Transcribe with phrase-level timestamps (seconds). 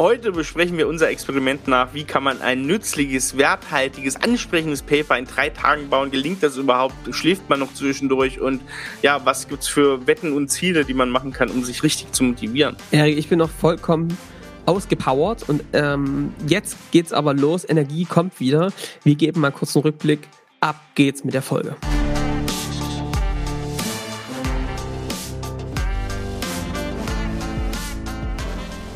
[0.00, 5.24] Heute besprechen wir unser Experiment nach, wie kann man ein nützliches, werthaltiges, ansprechendes Paper in
[5.24, 6.12] drei Tagen bauen.
[6.12, 6.94] Gelingt das überhaupt?
[7.10, 8.40] Schläft man noch zwischendurch?
[8.40, 8.62] Und
[9.02, 12.12] ja, was gibt es für Wetten und Ziele, die man machen kann, um sich richtig
[12.12, 12.76] zu motivieren?
[12.92, 14.16] Erik, ich bin noch vollkommen
[14.66, 17.68] ausgepowert und ähm, jetzt geht's aber los.
[17.68, 18.72] Energie kommt wieder.
[19.02, 20.20] Wir geben mal kurz einen Rückblick.
[20.60, 21.74] Ab geht's mit der Folge.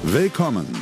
[0.04, 0.81] Willkommen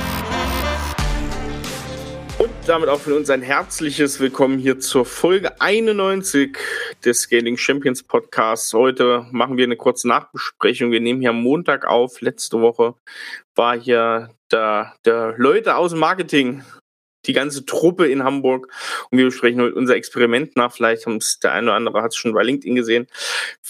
[2.67, 6.57] Damit auch von uns ein herzliches Willkommen hier zur Folge 91
[7.03, 8.73] des Scaling Champions Podcasts.
[8.73, 10.91] Heute machen wir eine kurze Nachbesprechung.
[10.91, 12.21] Wir nehmen hier am Montag auf.
[12.21, 12.93] Letzte Woche
[13.55, 16.63] war hier der, der Leute aus dem Marketing,
[17.25, 18.71] die ganze Truppe in Hamburg.
[19.09, 20.71] Und wir besprechen heute unser Experiment nach.
[20.71, 23.07] Vielleicht haben es der eine oder andere hat es schon bei LinkedIn gesehen.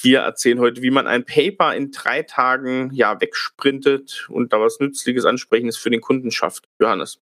[0.01, 4.79] Wir erzählen heute, wie man ein Paper in drei Tagen ja wegsprintet und da was
[4.79, 6.67] Nützliches, Ansprechendes für den Kunden schafft.
[6.79, 7.19] Johannes.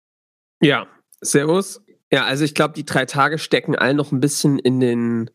[0.61, 0.87] Ja,
[1.23, 1.81] Servus.
[2.11, 5.31] Ja, also ich glaube, die drei Tage stecken allen noch ein bisschen in den,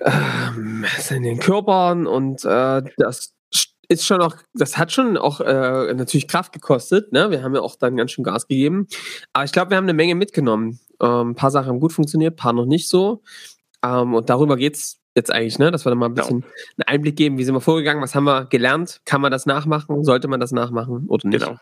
[0.00, 3.34] ähm, in den Körpern und äh, das
[3.88, 7.12] ist schon auch, das hat schon auch äh, natürlich Kraft gekostet.
[7.12, 7.30] Ne?
[7.30, 8.86] Wir haben ja auch dann ganz schön Gas gegeben.
[9.32, 10.78] Aber ich glaube, wir haben eine Menge mitgenommen.
[11.00, 13.22] Ähm, ein paar Sachen haben gut funktioniert, ein paar noch nicht so.
[13.82, 15.70] Ähm, und darüber geht es jetzt eigentlich, ne?
[15.70, 16.52] dass wir da mal ein bisschen genau.
[16.76, 20.04] einen Einblick geben, wie sind wir vorgegangen, was haben wir gelernt, kann man das nachmachen,
[20.04, 21.44] sollte man das nachmachen oder nicht.
[21.44, 21.58] Genau.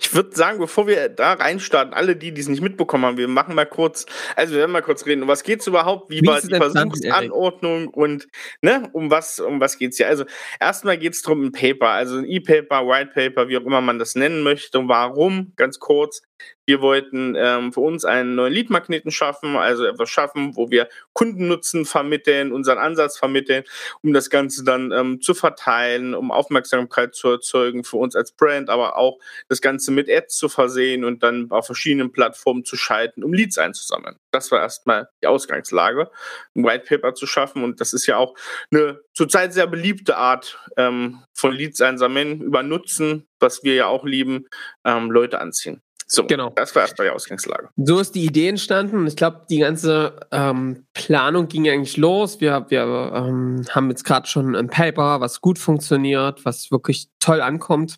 [0.00, 3.28] Ich würde sagen, bevor wir da reinstarten, alle die, die es nicht mitbekommen haben, wir
[3.28, 6.22] machen mal kurz, also wir werden mal kurz reden, um was geht es überhaupt, wie,
[6.22, 8.28] wie war die Versuchsanordnung und
[8.60, 10.08] ne, um was, um was geht's hier?
[10.08, 10.24] Also
[10.60, 13.98] erstmal geht es darum, ein Paper, also ein E-Paper, White Paper, wie auch immer man
[13.98, 14.86] das nennen möchte.
[14.86, 15.52] Warum?
[15.56, 16.22] Ganz kurz.
[16.66, 21.84] Wir wollten ähm, für uns einen neuen Lead-Magneten schaffen, also etwas schaffen, wo wir Kundennutzen
[21.84, 23.64] vermitteln, unseren Ansatz vermitteln,
[24.02, 28.68] um das Ganze dann ähm, zu verteilen, um Aufmerksamkeit zu erzeugen für uns als Brand,
[28.68, 29.18] aber auch
[29.48, 33.58] das Ganze mit Ads zu versehen und dann auf verschiedenen Plattformen zu schalten, um Leads
[33.58, 34.16] einzusammeln.
[34.32, 36.10] Das war erstmal die Ausgangslage,
[36.54, 38.34] ein White Paper zu schaffen und das ist ja auch
[38.72, 44.04] eine zurzeit sehr beliebte Art ähm, von Leads einsammeln, über Nutzen, was wir ja auch
[44.04, 44.46] lieben,
[44.84, 45.82] ähm, Leute anziehen.
[46.08, 46.50] So, genau.
[46.50, 47.68] das war erstmal die Ausgangslage.
[47.76, 49.06] So ist die Idee entstanden.
[49.08, 52.40] Ich glaube, die ganze ähm, Planung ging eigentlich los.
[52.40, 57.40] Wir, wir ähm, haben jetzt gerade schon ein Paper, was gut funktioniert, was wirklich toll
[57.40, 57.96] ankommt.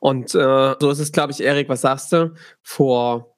[0.00, 2.34] Und äh, so ist es, glaube ich, Erik, was sagst du?
[2.62, 3.36] Vor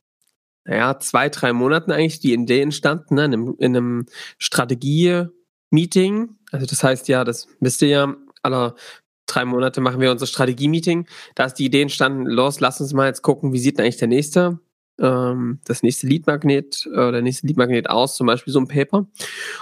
[0.65, 3.25] naja, zwei, drei Monaten eigentlich die Idee entstanden, ne?
[3.25, 4.07] in einem, in einem
[4.39, 6.37] Strategie-Meeting.
[6.53, 8.75] Also das heißt ja, das wisst ihr ja, aller
[9.31, 11.07] drei Monate machen wir unser Strategie-Meeting.
[11.35, 13.97] Da ist die Idee entstanden, los, lass uns mal jetzt gucken, wie sieht denn eigentlich
[13.97, 14.59] der nächste,
[15.01, 19.07] ähm, das nächste Lead-Magnet, äh, der nächste Lead-Magnet aus, zum Beispiel so ein Paper.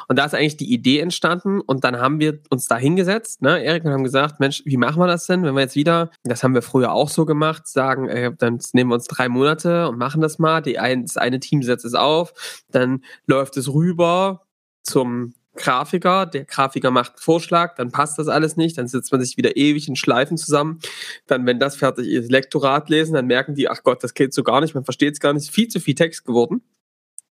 [0.09, 3.63] Und da ist eigentlich die Idee entstanden und dann haben wir uns da hingesetzt, ne,
[3.63, 6.43] Erik, und haben gesagt, Mensch, wie machen wir das denn, wenn wir jetzt wieder, das
[6.43, 9.99] haben wir früher auch so gemacht, sagen, ey, dann nehmen wir uns drei Monate und
[9.99, 14.43] machen das mal, die ein, das eine Team setzt es auf, dann läuft es rüber
[14.83, 19.21] zum Grafiker, der Grafiker macht einen Vorschlag, dann passt das alles nicht, dann sitzt man
[19.21, 20.79] sich wieder ewig in Schleifen zusammen.
[21.27, 24.43] Dann, wenn das fertig ist, Lektorat lesen, dann merken die, ach Gott, das geht so
[24.43, 26.63] gar nicht, man versteht es gar nicht, viel zu viel Text geworden.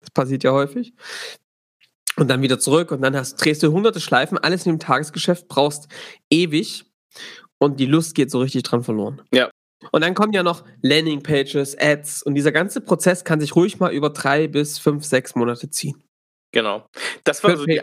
[0.01, 0.93] Das passiert ja häufig.
[2.17, 5.49] Und dann wieder zurück und dann hast, drehst du hunderte Schleifen, alles in dem Tagesgeschäft,
[5.49, 5.89] brauchst
[6.31, 6.85] ewig
[7.59, 9.23] und die Lust geht so richtig dran verloren.
[9.33, 9.51] Ja.
[9.93, 13.93] Und dann kommen ja noch Landingpages, Ads und dieser ganze Prozess kann sich ruhig mal
[13.93, 16.03] über drei bis fünf, sechs Monate ziehen.
[16.53, 16.89] Genau.
[17.25, 17.83] Das war so die,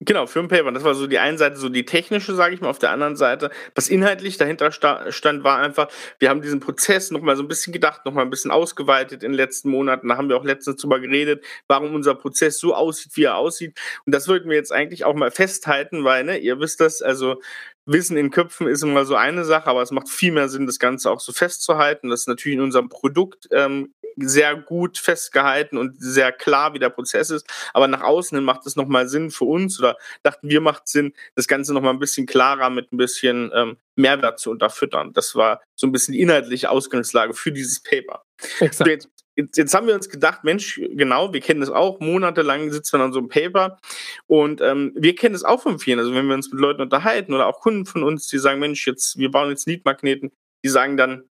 [0.00, 0.72] Genau, für ein Paper.
[0.72, 2.68] Das war so die eine Seite, so die technische, sage ich mal.
[2.68, 7.34] Auf der anderen Seite, was inhaltlich dahinter stand, war einfach, wir haben diesen Prozess nochmal
[7.36, 10.08] so ein bisschen gedacht, nochmal ein bisschen ausgeweitet in den letzten Monaten.
[10.08, 13.78] Da haben wir auch letztens drüber geredet, warum unser Prozess so aussieht, wie er aussieht.
[14.04, 17.40] Und das wollten wir jetzt eigentlich auch mal festhalten, weil, ne, ihr wisst das, also
[17.86, 20.80] Wissen in Köpfen ist immer so eine Sache, aber es macht viel mehr Sinn, das
[20.80, 22.10] Ganze auch so festzuhalten.
[22.10, 26.88] Das ist natürlich in unserem Produkt ähm, sehr gut festgehalten und sehr klar, wie der
[26.88, 27.46] Prozess ist.
[27.74, 31.12] Aber nach außen hin macht es nochmal Sinn für uns oder dachten wir, macht Sinn,
[31.34, 35.12] das Ganze nochmal ein bisschen klarer mit ein bisschen ähm, Mehrwert zu unterfüttern.
[35.12, 38.24] Das war so ein bisschen die inhaltliche Ausgangslage für dieses Paper.
[38.60, 38.88] Exakt.
[38.88, 42.98] Jetzt, jetzt, jetzt, haben wir uns gedacht, Mensch, genau, wir kennen das auch, monatelang sitzen
[42.98, 43.78] wir an so einem Paper
[44.26, 45.98] und ähm, wir kennen das auch von vielen.
[45.98, 48.86] Also wenn wir uns mit Leuten unterhalten oder auch Kunden von uns, die sagen, Mensch,
[48.86, 50.32] jetzt, wir bauen jetzt Lead-Magneten,
[50.64, 51.28] die sagen dann,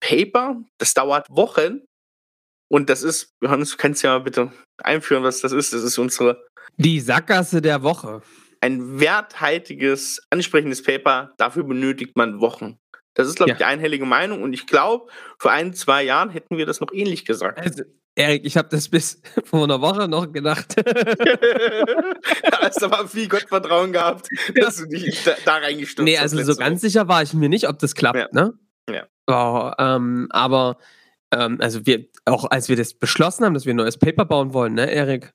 [0.00, 1.82] Paper, das dauert Wochen
[2.68, 4.52] und das ist, Johannes, du kannst ja mal bitte
[4.82, 5.72] einführen, was das ist.
[5.72, 6.44] Das ist unsere.
[6.76, 8.22] Die Sackgasse der Woche.
[8.60, 12.78] ein werthaltiges, ansprechendes Paper, dafür benötigt man Wochen.
[13.14, 13.66] Das ist, glaube ich, ja.
[13.66, 14.42] die einhellige Meinung.
[14.42, 17.60] Und ich glaube, vor ein, zwei Jahren hätten wir das noch ähnlich gesagt.
[17.60, 17.84] Also,
[18.16, 20.76] Erik, ich habe das bis vor einer Woche noch gedacht.
[20.84, 26.04] da hast du aber viel Gottvertrauen gehabt, dass du dich da, da reingestürzt hast.
[26.04, 26.90] Nee, also so ganz Woche.
[26.90, 28.28] sicher war ich mir nicht, ob das klappt, ja.
[28.32, 28.54] ne?
[28.90, 29.06] Ja.
[29.26, 30.76] Oh, ähm, aber
[31.38, 34.52] ähm, also wir, auch als wir das beschlossen haben, dass wir ein neues Paper bauen
[34.52, 35.32] wollen, ne, Erik?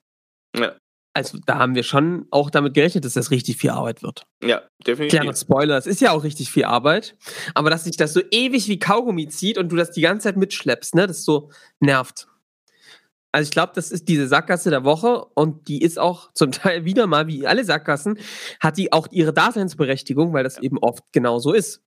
[0.57, 0.75] Ja.
[1.13, 4.25] Also da haben wir schon auch damit gerechnet, dass das richtig viel Arbeit wird.
[4.44, 5.19] Ja, definitiv.
[5.19, 7.18] Kleiner Spoiler, es ist ja auch richtig viel Arbeit.
[7.56, 10.38] Aber dass sich das so ewig wie Kaugummi zieht und du das die ganze Zeit
[10.38, 12.28] mitschleppst, ne, das so nervt.
[13.31, 16.86] Also ich glaube, das ist diese Sackgasse der Woche und die ist auch zum Teil
[16.86, 18.19] wieder mal, wie alle Sackgassen,
[18.60, 20.63] hat die auch ihre Daseinsberechtigung, weil das ja.
[20.63, 21.81] eben oft genauso ist.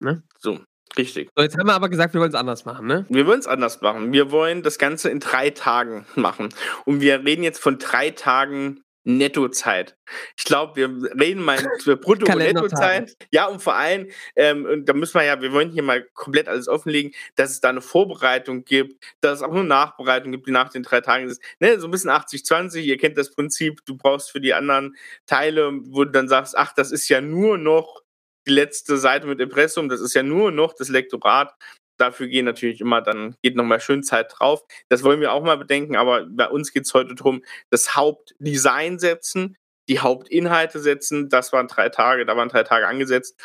[0.00, 0.22] Ne?
[0.38, 0.58] So,
[0.96, 1.28] richtig.
[1.36, 3.06] So, jetzt haben wir aber gesagt, wir wollen es anders machen, ne?
[3.08, 4.12] Wir wollen es anders machen.
[4.12, 6.48] Wir wollen das Ganze in drei Tagen machen.
[6.84, 9.96] Und wir reden jetzt von drei Tagen Nettozeit.
[10.36, 13.16] Ich glaube, wir reden mal über Brutto- und Nettozeit.
[13.30, 16.46] Ja, und vor allem, ähm, und da müssen wir ja, wir wollen hier mal komplett
[16.46, 20.50] alles offenlegen, dass es da eine Vorbereitung gibt, dass es auch eine Nachbereitung gibt, die
[20.50, 21.42] nach den drei Tagen ist.
[21.58, 24.94] Ne, so ein bisschen 80-20, ihr kennt das Prinzip, du brauchst für die anderen
[25.26, 28.02] Teile, wo du dann sagst, ach, das ist ja nur noch
[28.48, 31.54] die letzte Seite mit Impressum, das ist ja nur noch das Lektorat
[31.98, 34.62] dafür gehen natürlich immer, dann geht nochmal schön Zeit drauf.
[34.88, 38.98] Das wollen wir auch mal bedenken, aber bei uns geht es heute darum, das Hauptdesign
[38.98, 39.56] setzen,
[39.88, 41.28] die Hauptinhalte setzen.
[41.28, 43.36] Das waren drei Tage, da waren drei Tage angesetzt.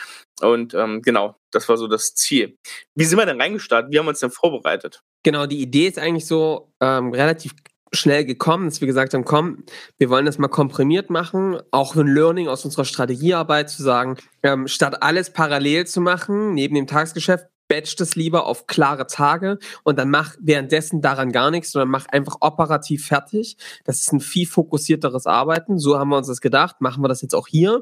[0.41, 2.57] Und ähm, genau, das war so das Ziel.
[2.95, 3.91] Wie sind wir denn reingestartet?
[3.91, 5.01] Wie haben wir uns denn vorbereitet?
[5.23, 7.53] Genau, die Idee ist eigentlich so ähm, relativ
[7.93, 9.63] schnell gekommen, dass wir gesagt haben, komm,
[9.97, 14.67] wir wollen das mal komprimiert machen, auch ein Learning aus unserer Strategiearbeit zu sagen, ähm,
[14.67, 19.97] statt alles parallel zu machen, neben dem Tagesgeschäft, batch das lieber auf klare Tage und
[19.97, 23.57] dann mach währenddessen daran gar nichts, sondern mach einfach operativ fertig.
[23.85, 25.79] Das ist ein viel fokussierteres Arbeiten.
[25.79, 26.81] So haben wir uns das gedacht.
[26.81, 27.81] Machen wir das jetzt auch hier.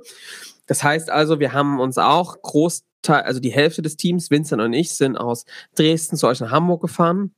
[0.68, 4.74] Das heißt also, wir haben uns auch Großteil, also die Hälfte des Teams, Vincent und
[4.74, 7.34] ich, sind aus Dresden zu euch nach Hamburg gefahren,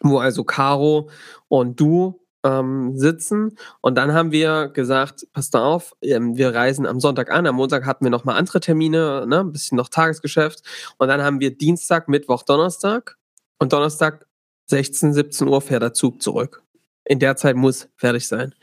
[0.00, 1.10] wo also Caro
[1.48, 3.56] und du ähm, sitzen.
[3.80, 7.46] Und dann haben wir gesagt, passt auf, ähm, wir reisen am Sonntag an.
[7.46, 10.62] Am Montag hatten wir nochmal andere Termine, ne, ein bisschen noch Tagesgeschäft.
[10.98, 13.16] Und dann haben wir Dienstag, Mittwoch, Donnerstag.
[13.58, 14.26] Und Donnerstag
[14.66, 16.62] 16, 17 Uhr fährt der Zug zurück.
[17.04, 18.54] In der Zeit muss fertig sein.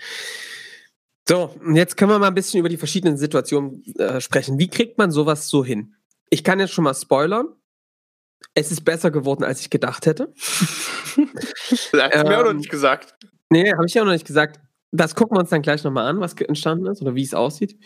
[1.28, 4.60] So, und jetzt können wir mal ein bisschen über die verschiedenen Situationen äh, sprechen.
[4.60, 5.96] Wie kriegt man sowas so hin?
[6.30, 7.48] Ich kann jetzt schon mal spoilern.
[8.54, 10.34] Es ist besser geworden, als ich gedacht hätte.
[10.36, 11.98] das hast du
[12.28, 13.16] mir auch noch nicht gesagt.
[13.50, 14.60] Nee, habe ich ja noch nicht gesagt.
[14.92, 17.78] Das gucken wir uns dann gleich nochmal an, was entstanden ist oder wie es aussieht.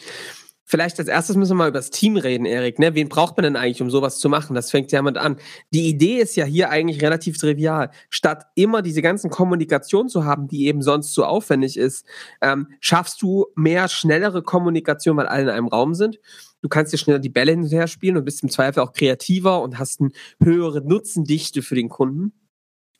[0.67, 2.79] Vielleicht als erstes müssen wir mal über das Team reden, Erik.
[2.79, 2.95] Ne?
[2.95, 4.55] Wen braucht man denn eigentlich, um sowas zu machen?
[4.55, 5.37] Das fängt ja jemand an.
[5.71, 7.91] Die Idee ist ja hier eigentlich relativ trivial.
[8.09, 12.07] Statt immer diese ganzen Kommunikation zu haben, die eben sonst so aufwendig ist,
[12.41, 16.19] ähm, schaffst du mehr schnellere Kommunikation, weil alle in einem Raum sind.
[16.65, 18.91] Du kannst dir schneller die Bälle hin und her spielen und bist im Zweifel auch
[18.91, 20.09] kreativer und hast eine
[20.41, 22.33] höhere Nutzendichte für den Kunden.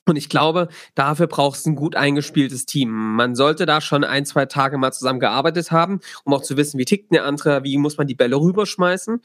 [0.08, 2.92] Und ich glaube, dafür brauchst du ein gut eingespieltes Team.
[2.92, 6.78] Man sollte da schon ein, zwei Tage mal zusammen gearbeitet haben, um auch zu wissen,
[6.78, 9.20] wie tickt der andere, wie muss man die Bälle rüberschmeißen.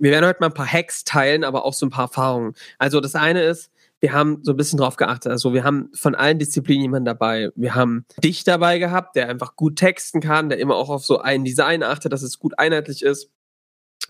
[0.00, 2.54] Wir werden heute mal ein paar Hacks teilen, aber auch so ein paar Erfahrungen.
[2.78, 3.70] Also das eine ist,
[4.00, 5.30] wir haben so ein bisschen drauf geachtet.
[5.30, 7.50] Also wir haben von allen Disziplinen jemanden dabei.
[7.54, 11.20] Wir haben dich dabei gehabt, der einfach gut texten kann, der immer auch auf so
[11.20, 13.30] ein Design achtet, dass es gut einheitlich ist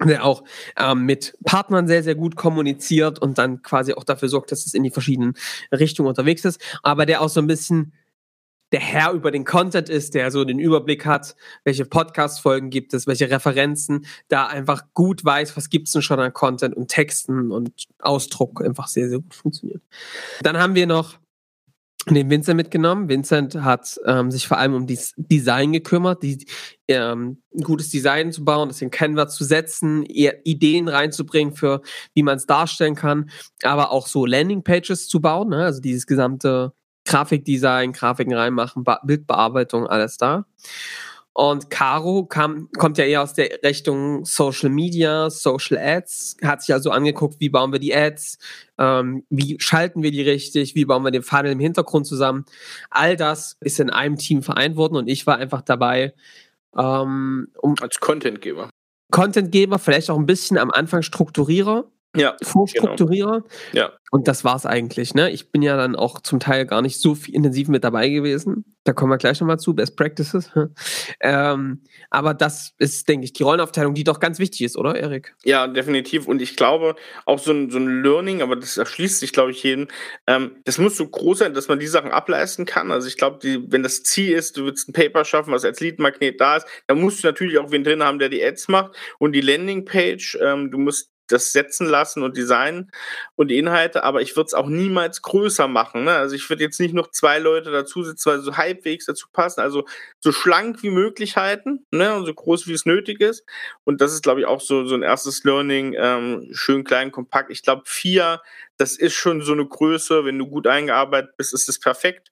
[0.08, 0.44] der auch
[0.76, 4.74] ähm, mit Partnern sehr, sehr gut kommuniziert und dann quasi auch dafür sorgt, dass es
[4.74, 5.34] in die verschiedenen
[5.72, 7.92] Richtungen unterwegs ist, aber der auch so ein bisschen
[8.72, 13.06] der Herr über den Content ist, der so den Überblick hat, welche Podcast-Folgen gibt es,
[13.06, 17.86] welche Referenzen, da einfach gut weiß, was gibt's denn schon an Content und Texten und
[17.98, 19.82] Ausdruck einfach sehr, sehr gut funktioniert.
[20.42, 21.18] Dann haben wir noch
[22.14, 23.08] den Vincent mitgenommen.
[23.08, 26.46] Vincent hat ähm, sich vor allem um das Design gekümmert, die,
[26.88, 31.82] ähm, ein gutes Design zu bauen, das in Canva zu setzen, Ideen reinzubringen für,
[32.14, 33.30] wie man es darstellen kann,
[33.62, 35.64] aber auch so Landingpages zu bauen, ne?
[35.64, 36.72] also dieses gesamte
[37.04, 40.46] Grafikdesign, Grafiken reinmachen, Bildbearbeitung, alles da.
[41.32, 46.74] Und Caro kam, kommt ja eher aus der Richtung Social Media, Social Ads, hat sich
[46.74, 48.38] also angeguckt, wie bauen wir die Ads,
[48.78, 52.44] ähm, wie schalten wir die richtig, wie bauen wir den Funnel im Hintergrund zusammen.
[52.90, 56.14] All das ist in einem Team vereint worden und ich war einfach dabei.
[56.76, 58.68] Ähm, um Als Contentgeber.
[59.12, 63.44] Contentgeber, vielleicht auch ein bisschen am Anfang Strukturierer, ja, vorstrukturiere.
[63.72, 63.84] Genau.
[63.84, 63.92] Ja.
[64.10, 65.14] Und das war's eigentlich.
[65.14, 65.30] Ne?
[65.30, 68.64] Ich bin ja dann auch zum Teil gar nicht so intensiv mit dabei gewesen.
[68.82, 70.50] Da kommen wir gleich nochmal zu, Best Practices.
[71.20, 75.36] ähm, aber das ist, denke ich, die Rollenaufteilung, die doch ganz wichtig ist, oder, Erik?
[75.44, 76.26] Ja, definitiv.
[76.26, 79.62] Und ich glaube, auch so ein, so ein Learning, aber das erschließt sich, glaube ich,
[79.62, 79.86] jeden,
[80.26, 82.90] ähm, das muss so groß sein, dass man die Sachen ableisten kann.
[82.90, 83.38] Also ich glaube,
[83.68, 87.00] wenn das Ziel ist, du willst ein Paper schaffen, was als Lead-Magnet da ist, dann
[87.00, 90.38] musst du natürlich auch wen drin haben, der die Ads macht und die Landingpage.
[90.42, 92.90] Ähm, du musst das setzen lassen und designen
[93.36, 96.04] und die Inhalte, aber ich würde es auch niemals größer machen.
[96.04, 96.12] Ne?
[96.12, 99.60] Also ich würde jetzt nicht noch zwei Leute dazu sitzen, weil so halbwegs dazu passen.
[99.60, 99.84] Also
[100.20, 102.14] so schlank wie möglich halten ne?
[102.14, 103.44] und so groß wie es nötig ist.
[103.84, 105.94] Und das ist, glaube ich, auch so, so ein erstes Learning.
[105.98, 107.50] Ähm, schön klein, kompakt.
[107.50, 108.42] Ich glaube, vier,
[108.76, 110.24] das ist schon so eine Größe.
[110.24, 112.30] Wenn du gut eingearbeitet bist, ist es perfekt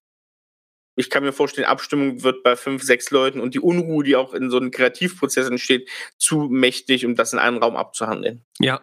[0.99, 4.35] ich kann mir vorstellen, Abstimmung wird bei fünf, sechs Leuten und die Unruhe, die auch
[4.35, 8.45] in so einem Kreativprozess entsteht, zu mächtig, um das in einem Raum abzuhandeln.
[8.59, 8.81] Ja,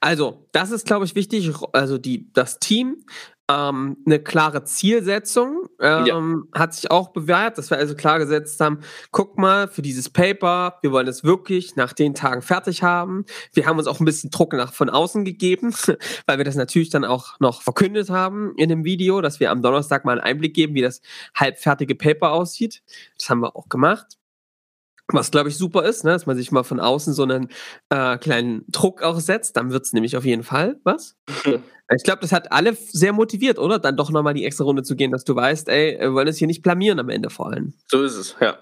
[0.00, 1.52] also das ist, glaube ich, wichtig.
[1.72, 3.04] Also die, das Team
[3.50, 6.06] ähm, eine klare Zielsetzung ähm,
[6.54, 6.60] ja.
[6.60, 10.78] hat sich auch bewährt, dass wir also klar gesetzt haben, guck mal, für dieses Paper,
[10.82, 13.24] wir wollen es wirklich nach den Tagen fertig haben.
[13.54, 15.74] Wir haben uns auch ein bisschen Druck nach von außen gegeben,
[16.26, 19.62] weil wir das natürlich dann auch noch verkündet haben in dem Video, dass wir am
[19.62, 21.00] Donnerstag mal einen Einblick geben, wie das
[21.34, 22.82] halbfertige Paper aussieht.
[23.16, 24.18] Das haben wir auch gemacht.
[25.12, 26.10] Was, glaube ich, super ist, ne?
[26.10, 27.48] dass man sich mal von außen so einen
[27.88, 29.56] äh, kleinen Druck auch setzt.
[29.56, 31.16] Dann wird es nämlich auf jeden Fall was.
[31.46, 33.78] ich glaube, das hat alle sehr motiviert, oder?
[33.78, 36.36] Dann doch nochmal die extra Runde zu gehen, dass du weißt, ey, wir wollen es
[36.36, 37.72] hier nicht blamieren am Ende vor allem.
[37.90, 38.58] So ist es, ja.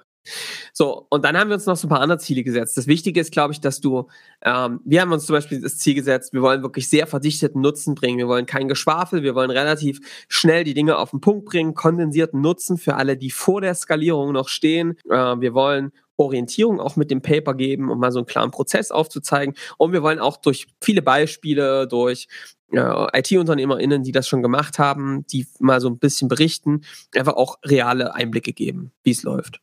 [0.73, 2.77] So, und dann haben wir uns noch so ein paar andere Ziele gesetzt.
[2.77, 4.09] Das Wichtige ist, glaube ich, dass du,
[4.43, 7.95] ähm, wir haben uns zum Beispiel das Ziel gesetzt, wir wollen wirklich sehr verdichteten Nutzen
[7.95, 8.19] bringen.
[8.19, 12.41] Wir wollen kein Geschwafel, wir wollen relativ schnell die Dinge auf den Punkt bringen, kondensierten
[12.41, 14.97] Nutzen für alle, die vor der Skalierung noch stehen.
[15.09, 18.91] Äh, wir wollen Orientierung auch mit dem Paper geben, um mal so einen klaren Prozess
[18.91, 19.55] aufzuzeigen.
[19.77, 22.29] Und wir wollen auch durch viele Beispiele, durch
[22.73, 26.83] äh, IT-UnternehmerInnen, die das schon gemacht haben, die mal so ein bisschen berichten,
[27.15, 29.61] einfach auch reale Einblicke geben, wie es läuft.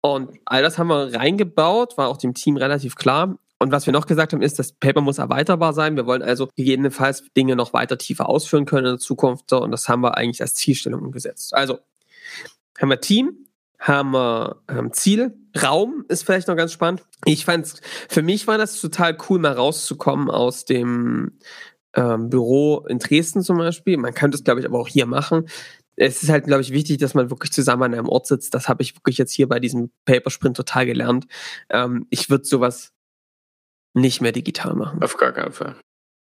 [0.00, 3.38] Und all das haben wir reingebaut, war auch dem Team relativ klar.
[3.58, 5.96] Und was wir noch gesagt haben, ist, das Paper muss erweiterbar sein.
[5.96, 9.52] Wir wollen also gegebenenfalls Dinge noch weiter tiefer ausführen können in der Zukunft.
[9.52, 11.54] Und das haben wir eigentlich als Zielstellung umgesetzt.
[11.54, 11.80] Also
[12.78, 13.47] haben wir Team,
[13.78, 15.36] haben wir ähm, Ziel.
[15.60, 17.04] Raum ist vielleicht noch ganz spannend.
[17.24, 21.38] Ich fand's, für mich war das total cool, mal rauszukommen aus dem
[21.94, 23.96] ähm, Büro in Dresden zum Beispiel.
[23.96, 25.48] Man könnte es, glaube ich, aber auch hier machen.
[25.96, 28.54] Es ist halt, glaube ich, wichtig, dass man wirklich zusammen an einem Ort sitzt.
[28.54, 31.26] Das habe ich wirklich jetzt hier bei diesem Papersprint total gelernt.
[31.70, 32.92] Ähm, ich würde sowas
[33.94, 35.02] nicht mehr digital machen.
[35.02, 35.76] Auf gar keinen Fall.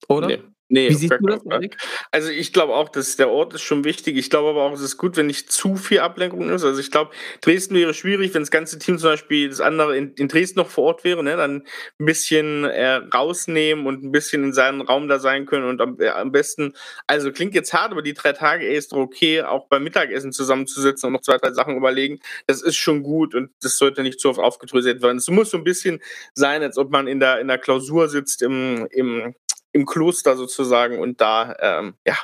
[0.09, 0.27] Oder?
[0.27, 0.43] Nee.
[0.69, 1.77] Nee, Wie siehst du das, Erik?
[2.11, 4.17] Also ich glaube auch, dass der Ort ist schon wichtig.
[4.17, 6.63] Ich glaube aber auch, es ist gut, wenn nicht zu viel Ablenkung ist.
[6.63, 10.13] Also ich glaube, Dresden wäre schwierig, wenn das ganze Team zum Beispiel das andere in,
[10.13, 11.35] in Dresden noch vor Ort wäre, ne?
[11.35, 11.63] dann
[11.99, 15.99] ein bisschen äh, rausnehmen und ein bisschen in seinem Raum da sein können und am,
[15.99, 16.73] äh, am besten,
[17.07, 20.31] also klingt jetzt hart, aber die drei Tage ey, ist doch okay, auch beim Mittagessen
[20.31, 22.19] zusammenzusitzen und noch zwei, drei Sachen überlegen.
[22.47, 25.17] Das ist schon gut und das sollte nicht zu oft aufgedröselt werden.
[25.17, 26.01] Es muss so ein bisschen
[26.33, 29.35] sein, als ob man in der, in der Klausur sitzt im, im
[29.73, 32.15] im Kloster sozusagen und da ähm, ja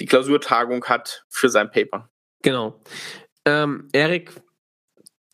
[0.00, 2.10] die Klausurtagung hat für sein Paper.
[2.42, 2.80] Genau.
[3.44, 4.32] Ähm, Erik,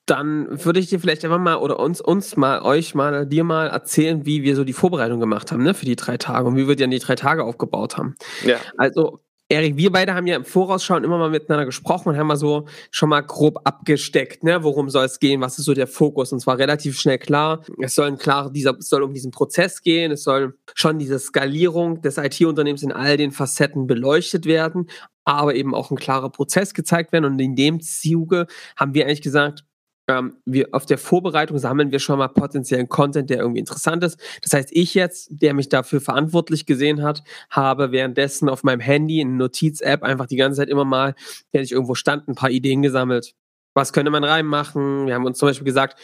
[0.07, 3.69] dann würde ich dir vielleicht einfach mal oder uns, uns mal, euch mal, dir mal
[3.69, 6.66] erzählen, wie wir so die Vorbereitung gemacht haben, ne, für die drei Tage und wie
[6.66, 8.16] wir dann die drei Tage aufgebaut haben.
[8.45, 8.59] Ja.
[8.76, 9.21] Also,
[9.52, 12.66] Erik, wir beide haben ja im Vorausschauen immer mal miteinander gesprochen und haben mal so
[12.92, 16.33] schon mal grob abgesteckt, ne, worum soll es gehen, was ist so der Fokus.
[16.33, 20.12] Und zwar relativ schnell klar, es soll klar, dieser, es soll um diesen Prozess gehen,
[20.12, 24.88] es soll schon diese Skalierung des IT-Unternehmens in all den Facetten beleuchtet werden,
[25.25, 27.25] aber eben auch ein klarer Prozess gezeigt werden.
[27.25, 29.64] Und in dem Zuge haben wir eigentlich gesagt,
[30.11, 34.21] ähm, wir auf der Vorbereitung sammeln wir schon mal potenziellen Content, der irgendwie interessant ist.
[34.43, 39.21] Das heißt, ich jetzt, der mich dafür verantwortlich gesehen hat, habe währenddessen auf meinem Handy
[39.21, 41.14] in Notiz-App einfach die ganze Zeit immer mal,
[41.52, 43.35] wenn ich irgendwo stand, ein paar Ideen gesammelt.
[43.75, 45.07] Was könnte man reinmachen?
[45.07, 45.99] Wir haben uns zum Beispiel gesagt,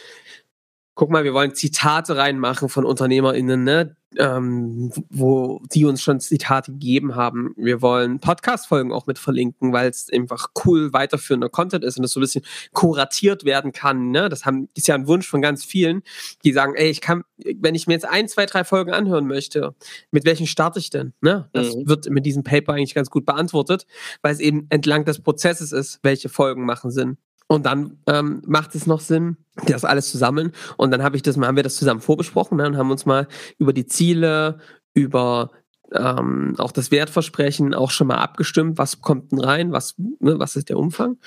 [0.97, 3.95] guck mal, wir wollen Zitate reinmachen von UnternehmerInnen, ne?
[4.17, 7.53] ähm, wo die uns schon Zitate gegeben haben.
[7.55, 12.13] Wir wollen Podcast-Folgen auch mit verlinken, weil es einfach cool weiterführender Content ist und es
[12.13, 14.09] so ein bisschen kuratiert werden kann.
[14.09, 14.27] Ne?
[14.27, 16.01] Das haben, ist ja ein Wunsch von ganz vielen,
[16.43, 19.75] die sagen, ey, ich kann, wenn ich mir jetzt ein, zwei, drei Folgen anhören möchte,
[20.09, 21.13] mit welchen starte ich denn?
[21.21, 21.47] Ne?
[21.53, 21.87] Das mhm.
[21.87, 23.85] wird mit diesem Paper eigentlich ganz gut beantwortet,
[24.23, 27.17] weil es eben entlang des Prozesses ist, welche Folgen machen Sinn.
[27.47, 30.51] Und dann ähm, macht es noch Sinn, das alles zusammen.
[30.75, 33.27] Und dann habe ich das, haben wir das zusammen vorbesprochen ne, und haben uns mal
[33.57, 34.59] über die Ziele,
[34.93, 35.51] über
[35.93, 40.55] ähm, auch das Wertversprechen auch schon mal abgestimmt, was kommt denn rein, was, ne, was
[40.55, 41.17] ist der Umfang.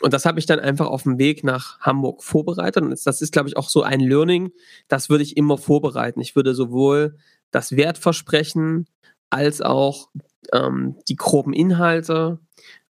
[0.00, 2.82] Und das habe ich dann einfach auf dem Weg nach Hamburg vorbereitet.
[2.82, 4.52] Und das ist, glaube ich, auch so ein Learning,
[4.88, 6.20] das würde ich immer vorbereiten.
[6.20, 7.16] Ich würde sowohl
[7.50, 8.86] das Wertversprechen
[9.28, 10.08] als auch
[10.52, 12.38] ähm, die groben Inhalte,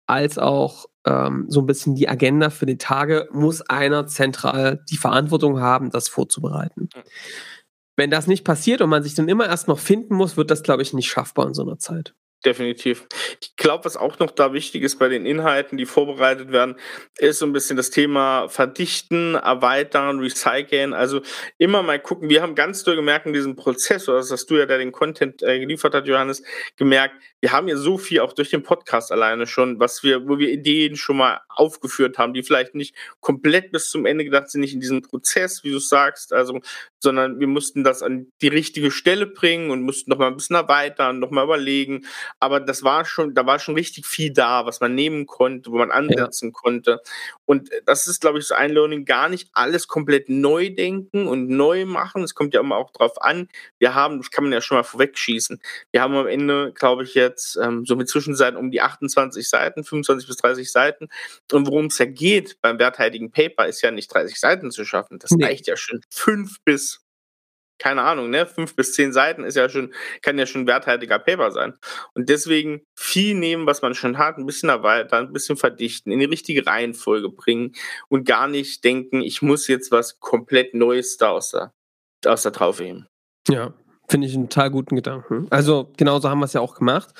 [0.06, 4.96] als auch ähm, so ein bisschen die Agenda für die Tage, muss einer zentral die
[4.96, 6.88] Verantwortung haben, das vorzubereiten.
[7.96, 10.62] Wenn das nicht passiert und man sich dann immer erst noch finden muss, wird das,
[10.62, 12.14] glaube ich, nicht schaffbar in so einer Zeit.
[12.44, 13.06] Definitiv.
[13.40, 16.76] Ich glaube, was auch noch da wichtig ist bei den Inhalten, die vorbereitet werden,
[17.16, 20.92] ist so ein bisschen das Thema Verdichten, Erweitern, Recyceln.
[20.92, 21.22] Also
[21.56, 22.28] immer mal gucken.
[22.28, 24.92] Wir haben ganz doll gemerkt in diesem Prozess, oder das hast du ja, der den
[24.92, 26.42] Content äh, geliefert hat, Johannes,
[26.76, 30.38] gemerkt, wir haben ja so viel auch durch den Podcast alleine schon, was wir, wo
[30.38, 34.60] wir Ideen schon mal aufgeführt haben, die vielleicht nicht komplett bis zum Ende gedacht sind,
[34.60, 36.60] nicht in diesem Prozess, wie du sagst, also,
[37.04, 40.56] sondern wir mussten das an die richtige Stelle bringen und mussten noch mal ein bisschen
[40.56, 42.04] erweitern, noch mal überlegen.
[42.40, 45.78] Aber das war schon, da war schon richtig viel da, was man nehmen konnte, wo
[45.78, 46.52] man ansetzen ja.
[46.52, 47.00] konnte.
[47.46, 51.48] Und das ist, glaube ich, so ein Learning, gar nicht alles komplett neu denken und
[51.48, 52.22] neu machen.
[52.22, 53.48] Es kommt ja immer auch drauf an.
[53.78, 55.60] Wir haben, das kann man ja schon mal vorwegschießen.
[55.92, 59.84] Wir haben am Ende, glaube ich, jetzt ähm, so mit Zwischenseiten um die 28 Seiten,
[59.84, 61.08] 25 bis 30 Seiten.
[61.52, 65.18] Und worum es ja geht beim werthaltigen Paper, ist ja nicht 30 Seiten zu schaffen.
[65.18, 65.44] Das nee.
[65.44, 67.03] reicht ja schon fünf bis
[67.78, 71.50] keine Ahnung, ne, fünf bis zehn Seiten ist ja schon, kann ja schon werthaltiger Paper
[71.50, 71.74] sein.
[72.14, 76.20] Und deswegen viel nehmen, was man schon hat, ein bisschen erweitern, ein bisschen verdichten, in
[76.20, 77.72] die richtige Reihenfolge bringen
[78.08, 81.72] und gar nicht denken, ich muss jetzt was komplett Neues da aus der,
[82.26, 83.06] aus der Traufe heben.
[83.48, 83.74] Ja,
[84.06, 85.46] Finde ich einen total guten Gedanken.
[85.48, 87.14] Also genauso haben wir es ja auch gemacht.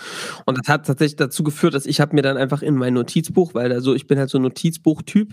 [0.44, 3.54] Und das hat tatsächlich dazu geführt, dass ich habe mir dann einfach in mein Notizbuch,
[3.54, 5.32] weil also ich bin halt so ein Notizbuch-Typ,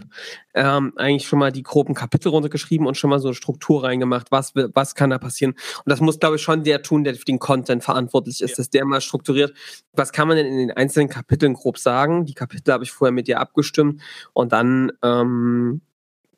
[0.53, 4.31] ähm, eigentlich schon mal die groben Kapitel runtergeschrieben und schon mal so eine Struktur reingemacht,
[4.31, 5.51] was, was kann da passieren.
[5.51, 8.55] Und das muss, glaube ich, schon der tun, der für den Content verantwortlich ist, ja.
[8.55, 9.53] dass der mal strukturiert,
[9.91, 12.25] was kann man denn in den einzelnen Kapiteln grob sagen.
[12.25, 15.81] Die Kapitel habe ich vorher mit dir abgestimmt und dann ähm,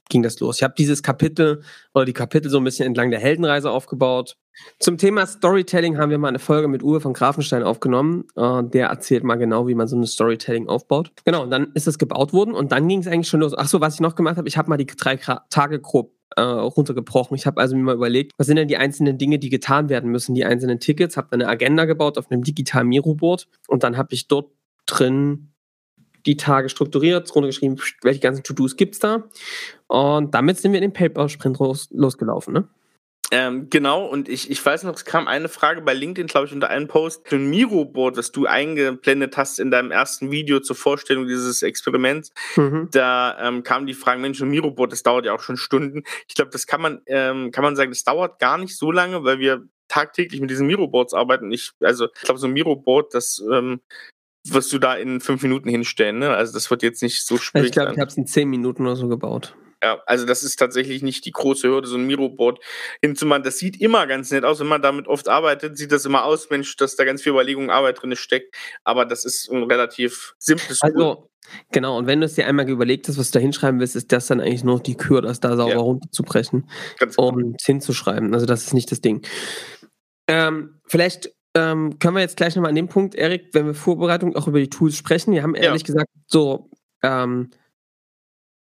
[0.10, 0.58] ging das los.
[0.58, 1.62] Ich habe dieses Kapitel
[1.93, 4.38] oder die Kapitel so ein bisschen entlang der Heldenreise aufgebaut.
[4.79, 8.25] Zum Thema Storytelling haben wir mal eine Folge mit Uwe von Grafenstein aufgenommen.
[8.36, 11.12] Äh, der erzählt mal genau, wie man so eine Storytelling aufbaut.
[11.25, 13.53] Genau, und dann ist es gebaut worden und dann ging es eigentlich schon los.
[13.57, 16.41] Ach so, was ich noch gemacht habe, ich habe mal die drei Tage grob äh,
[16.41, 17.36] runtergebrochen.
[17.36, 20.12] Ich habe also mir mal überlegt, was sind denn die einzelnen Dinge, die getan werden
[20.12, 24.13] müssen, die einzelnen Tickets, habe eine Agenda gebaut auf einem digitalen Miro-Board und dann habe
[24.13, 24.51] ich dort
[24.86, 25.53] drin
[26.25, 29.24] die Tage strukturiert, runtergeschrieben, welche ganzen To-Dos gibt es da.
[29.88, 32.67] Und damit sind wir in den Paper-Sprint los, losgelaufen, ne?
[33.34, 36.54] Ähm, genau, und ich, ich weiß noch, es kam eine Frage bei LinkedIn, glaube ich,
[36.54, 41.26] unter einem Post, ein Miro-Board, das du eingeblendet hast in deinem ersten Video zur Vorstellung
[41.26, 42.32] dieses Experiments.
[42.56, 42.89] Mhm.
[42.91, 46.04] Da ähm, kam die Frage, Mensch, ein Miro-Board, das dauert ja auch schon Stunden.
[46.28, 49.24] Ich glaube, das kann man, ähm, kann man sagen, das dauert gar nicht so lange,
[49.24, 51.52] weil wir tagtäglich mit diesen Miro-Boards arbeiten.
[51.52, 53.82] Ich, also, ich glaube, so ein Miro-Board, das ähm,
[54.48, 56.19] wirst du da in fünf Minuten hinstellen.
[56.19, 56.30] Ne?
[56.30, 57.69] Also das wird jetzt nicht so schwierig.
[57.69, 59.56] Ich glaube, ich habe es in zehn Minuten oder so gebaut.
[59.84, 62.60] Ja, also das ist tatsächlich nicht die große Hürde, so ein Miro-Board
[63.02, 63.43] hinzumachen.
[63.43, 64.62] Das sieht immer ganz nett aus.
[64.62, 67.69] Wenn man damit oft arbeitet, sieht das immer aus, Mensch, dass da ganz viel Überlegung,
[67.69, 68.56] Arbeit drin steckt.
[68.86, 71.30] Aber das ist ein relativ simples Also, Tool.
[71.74, 71.98] genau.
[71.98, 74.28] Und wenn du es dir einmal überlegt hast, was du da hinschreiben willst, ist das
[74.28, 75.80] dann eigentlich nur die Kür, das da sauber ja.
[75.80, 77.58] runterzubrechen ganz und genau.
[77.62, 78.34] hinzuschreiben.
[78.34, 79.28] Also das ist nicht das Ding.
[80.30, 84.34] Ähm, vielleicht ähm, können wir jetzt gleich nochmal an dem Punkt, Erik, wenn wir Vorbereitung
[84.38, 85.34] auch über die Tools sprechen.
[85.34, 85.88] Wir haben ehrlich ja.
[85.88, 86.69] gesagt so
[87.04, 87.50] ähm,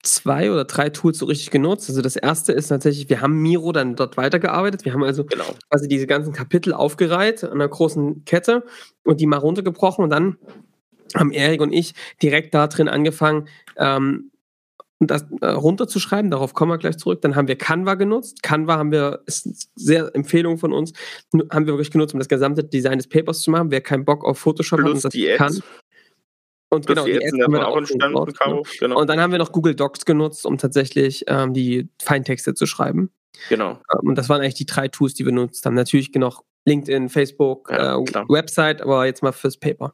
[0.03, 1.89] zwei oder drei Tools so richtig genutzt.
[1.89, 4.85] Also das erste ist tatsächlich, wir haben Miro dann dort weitergearbeitet.
[4.85, 5.45] Wir haben also genau.
[5.69, 8.63] quasi diese ganzen Kapitel aufgereiht an einer großen Kette
[9.03, 10.37] und die mal runtergebrochen und dann
[11.15, 14.31] haben Erik und ich direkt da drin angefangen, ähm,
[15.07, 17.21] das äh, runterzuschreiben, darauf kommen wir gleich zurück.
[17.21, 18.43] Dann haben wir Canva genutzt.
[18.43, 20.93] Canva haben wir, ist sehr Empfehlung von uns,
[21.49, 23.71] haben wir wirklich genutzt, um das gesamte Design des Papers zu machen.
[23.71, 25.59] Wer keinen Bock auf Photoshop Plus hat und das die kann.
[26.73, 28.99] Und genau, die Ads haben wir auch entstanden, gebaut, Caro, genau.
[28.99, 33.11] Und dann haben wir noch Google Docs genutzt, um tatsächlich ähm, die Feintexte zu schreiben.
[33.49, 33.71] Genau.
[33.93, 35.73] Ähm, und das waren eigentlich die drei Tools, die wir genutzt haben.
[35.73, 39.93] Natürlich noch LinkedIn, Facebook, ja, äh, Website, aber jetzt mal fürs Paper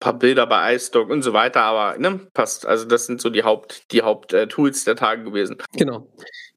[0.00, 2.66] paar Bilder bei iStock und so weiter, aber ne, passt.
[2.66, 5.58] Also das sind so die Haupt, die Haupt-Tools äh, der Tage gewesen.
[5.76, 6.10] Genau.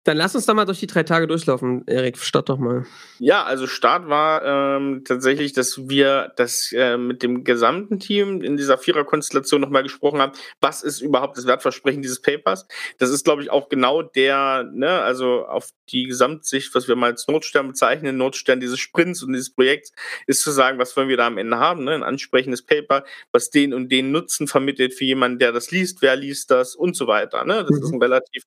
[0.05, 2.17] Dann lass uns da mal durch die drei Tage durchlaufen, Erik.
[2.17, 2.85] Start doch mal.
[3.19, 8.57] Ja, also Start war ähm, tatsächlich, dass wir das äh, mit dem gesamten Team in
[8.57, 10.33] dieser Vierer-Konstellation nochmal gesprochen haben.
[10.59, 12.67] Was ist überhaupt das Wertversprechen dieses Papers?
[12.97, 17.11] Das ist, glaube ich, auch genau der, ne, also auf die Gesamtsicht, was wir mal
[17.11, 19.93] als Notstern bezeichnen, Notstern dieses Sprints und dieses Projekts,
[20.27, 21.83] ist zu sagen, was wollen wir da am Ende haben?
[21.83, 21.91] Ne?
[21.91, 26.15] Ein ansprechendes Paper, was den und den Nutzen vermittelt für jemanden, der das liest, wer
[26.15, 27.45] liest das und so weiter.
[27.45, 27.65] Ne?
[27.67, 27.83] Das mhm.
[27.83, 28.43] ist ein relativ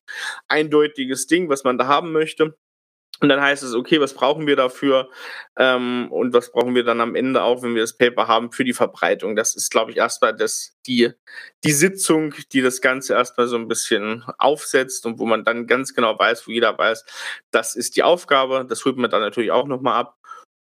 [0.49, 2.57] eindeutiges Ding was man da haben möchte.
[3.21, 5.09] Und dann heißt es, okay, was brauchen wir dafür?
[5.57, 8.65] Ähm, und was brauchen wir dann am Ende auch, wenn wir das Paper haben, für
[8.65, 9.37] die Verbreitung?
[9.37, 11.13] Das ist, glaube ich, erstmal das, die,
[11.65, 15.95] die Sitzung, die das Ganze erstmal so ein bisschen aufsetzt und wo man dann ganz
[15.95, 17.07] genau weiß, wo jeder weiß,
[17.53, 18.67] das ist die Aufgabe.
[18.69, 20.19] Das holt man dann natürlich auch nochmal ab.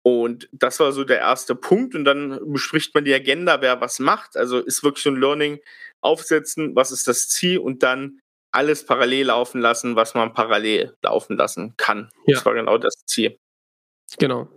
[0.03, 1.95] Und das war so der erste Punkt.
[1.95, 4.37] Und dann bespricht man die Agenda, wer was macht.
[4.37, 5.59] Also ist wirklich so ein Learning
[6.01, 8.19] aufsetzen, was ist das Ziel und dann
[8.55, 12.09] alles parallel laufen lassen, was man parallel laufen lassen kann.
[12.25, 12.35] Ja.
[12.35, 13.37] Das war genau das Ziel.
[14.19, 14.47] Genau.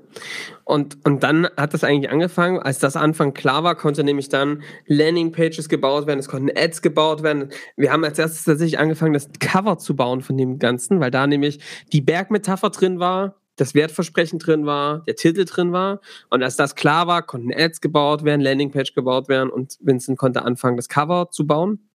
[0.64, 4.62] Und, und dann hat das eigentlich angefangen, als das Anfang klar war, konnte nämlich dann
[4.86, 7.50] Landingpages gebaut werden, es konnten Ads gebaut werden.
[7.76, 11.26] Wir haben als erstes tatsächlich angefangen, das Cover zu bauen von dem Ganzen, weil da
[11.26, 11.60] nämlich
[11.92, 16.00] die Bergmetapher drin war, das Wertversprechen drin war, der Titel drin war.
[16.30, 20.42] Und als das klar war, konnten Ads gebaut werden, Landingpage gebaut werden und Vincent konnte
[20.42, 21.90] anfangen, das Cover zu bauen.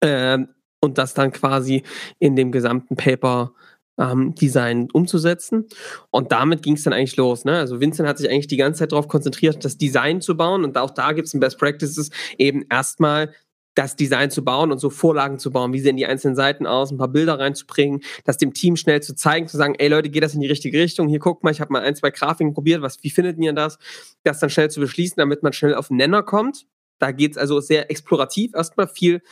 [0.00, 0.48] Ähm,
[0.82, 1.82] und das dann quasi
[2.18, 3.52] in dem gesamten Paper
[3.98, 5.68] ähm, Design umzusetzen.
[6.10, 7.44] Und damit ging es dann eigentlich los.
[7.44, 7.56] Ne?
[7.58, 10.64] Also Vincent hat sich eigentlich die ganze Zeit darauf konzentriert, das Design zu bauen.
[10.64, 13.32] Und auch da gibt es ein Best Practices, eben erstmal
[13.74, 15.72] das Design zu bauen und so Vorlagen zu bauen.
[15.72, 19.14] Wie sehen die einzelnen Seiten aus, ein paar Bilder reinzubringen, das dem Team schnell zu
[19.14, 21.08] zeigen, zu sagen, ey Leute, geht das in die richtige Richtung?
[21.08, 23.78] Hier guckt mal, ich habe mal ein, zwei Grafiken probiert, was, wie findet ihr das?
[24.24, 26.66] Das dann schnell zu beschließen, damit man schnell auf den Nenner kommt.
[27.02, 29.22] Da geht es also sehr explorativ erstmal viel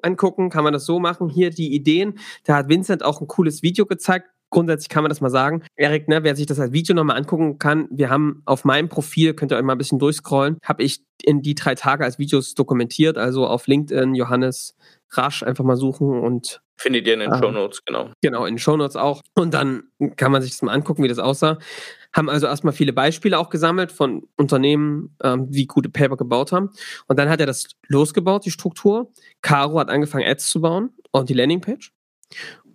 [0.00, 1.28] angucken, kann man das so machen.
[1.28, 2.18] Hier die Ideen.
[2.44, 4.30] Da hat Vincent auch ein cooles Video gezeigt.
[4.48, 5.62] Grundsätzlich kann man das mal sagen.
[5.76, 9.34] Erik, ne, wer sich das als Video nochmal angucken kann, wir haben auf meinem Profil,
[9.34, 12.54] könnt ihr euch mal ein bisschen durchscrollen, habe ich in die drei Tage als Videos
[12.54, 14.74] dokumentiert, also auf LinkedIn Johannes
[15.10, 18.12] Rasch einfach mal suchen und Findet ihr in den ähm, Show Notes, genau.
[18.22, 19.20] Genau, in den Show Notes auch.
[19.34, 21.58] Und dann kann man sich das mal angucken, wie das aussah.
[22.14, 26.70] Haben also erstmal viele Beispiele auch gesammelt von Unternehmen, ähm, die gute Paper gebaut haben.
[27.08, 29.10] Und dann hat er das losgebaut, die Struktur.
[29.42, 31.92] Caro hat angefangen, Ads zu bauen und die Landingpage.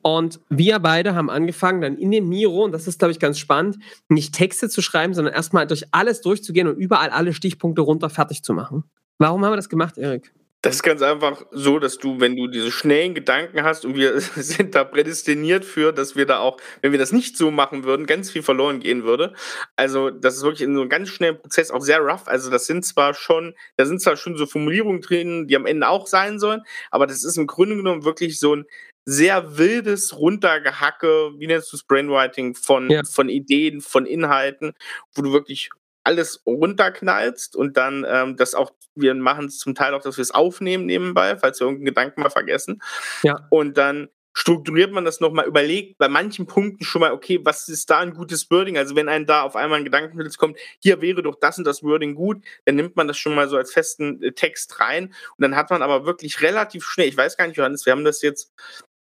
[0.01, 3.39] Und wir beide haben angefangen, dann in dem Miro, und das ist, glaube ich, ganz
[3.39, 3.77] spannend,
[4.09, 8.43] nicht Texte zu schreiben, sondern erstmal durch alles durchzugehen und überall alle Stichpunkte runter fertig
[8.43, 8.83] zu machen.
[9.17, 10.33] Warum haben wir das gemacht, Erik?
[10.63, 14.19] Das ist ganz einfach so, dass du, wenn du diese schnellen Gedanken hast und wir
[14.35, 18.05] sind da prädestiniert für, dass wir da auch, wenn wir das nicht so machen würden,
[18.05, 19.33] ganz viel verloren gehen würde.
[19.75, 22.27] Also das ist wirklich in so einem ganz schnellen Prozess auch sehr rough.
[22.27, 25.89] Also das sind zwar schon, da sind zwar schon so Formulierungen drin, die am Ende
[25.89, 28.65] auch sein sollen, aber das ist im Grunde genommen wirklich so ein
[29.05, 33.01] sehr wildes Runtergehacke, wie nennst du es, Brainwriting von, ja.
[33.03, 34.71] von Ideen, von Inhalten,
[35.13, 35.71] wo du wirklich
[36.03, 40.21] alles runterknallst und dann ähm, das auch, wir machen es zum Teil auch, dass wir
[40.21, 42.81] es aufnehmen nebenbei, falls wir irgendeinen Gedanken mal vergessen.
[43.23, 43.47] Ja.
[43.49, 47.89] Und dann strukturiert man das nochmal, überlegt bei manchen Punkten schon mal, okay, was ist
[47.89, 48.77] da ein gutes Wording?
[48.77, 51.83] Also wenn einem da auf einmal ein Gedankenblitz kommt, hier wäre doch das und das
[51.83, 55.41] Wording gut, dann nimmt man das schon mal so als festen äh, Text rein und
[55.41, 58.21] dann hat man aber wirklich relativ schnell, ich weiß gar nicht, Johannes, wir haben das
[58.21, 58.51] jetzt,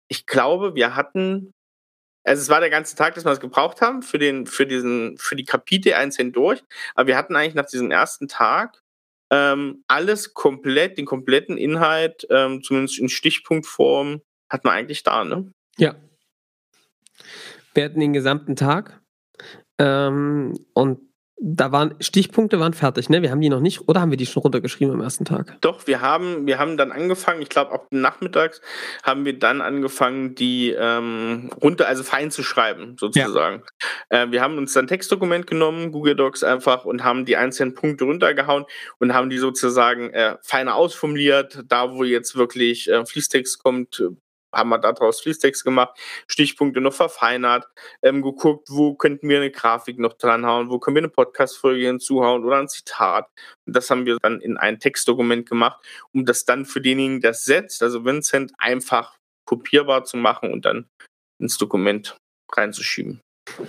[0.07, 1.53] ich glaube, wir hatten
[2.30, 5.18] also es war der ganze Tag, dass wir es gebraucht haben für den, für diesen,
[5.18, 6.63] für die Kapitel einzeln durch.
[6.94, 8.84] Aber wir hatten eigentlich nach diesem ersten Tag
[9.32, 15.52] ähm, alles komplett, den kompletten Inhalt, ähm, zumindest in Stichpunktform, hat man eigentlich da, ne?
[15.78, 15.96] Ja.
[17.74, 19.02] Wir hatten den gesamten Tag
[19.80, 21.00] ähm, und
[21.41, 23.21] da waren Stichpunkte waren fertig, ne?
[23.21, 25.58] Wir haben die noch nicht, oder haben wir die schon runtergeschrieben am ersten Tag?
[25.62, 28.62] Doch, wir haben, wir haben dann angefangen, ich glaube ab nachmittags
[29.04, 33.63] haben wir dann angefangen, die ähm, runter, also fein zu schreiben, sozusagen.
[34.12, 34.23] Ja.
[34.23, 38.04] Äh, wir haben uns dann Textdokument genommen, Google Docs einfach und haben die einzelnen Punkte
[38.04, 38.65] runtergehauen
[38.99, 44.04] und haben die sozusagen äh, feiner ausformuliert, da wo jetzt wirklich äh, Fließtext kommt,
[44.53, 47.65] haben wir daraus Fließtext gemacht, Stichpunkte noch verfeinert,
[48.01, 52.43] ähm, geguckt, wo könnten wir eine Grafik noch dranhauen, wo können wir eine Podcast-Folge hinzuhauen
[52.43, 53.27] oder ein Zitat.
[53.65, 55.79] Und das haben wir dann in ein Textdokument gemacht,
[56.13, 60.88] um das dann für denjenigen, der setzt, also Vincent, einfach kopierbar zu machen und dann
[61.39, 62.17] ins Dokument
[62.51, 63.21] reinzuschieben.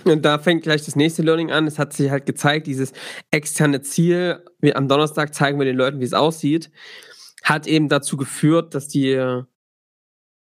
[0.03, 1.67] Und da fängt gleich das nächste Learning an.
[1.67, 2.93] Es hat sich halt gezeigt, dieses
[3.31, 6.71] externe Ziel, wir am Donnerstag zeigen wir den Leuten, wie es aussieht,
[7.43, 9.43] hat eben dazu geführt, dass die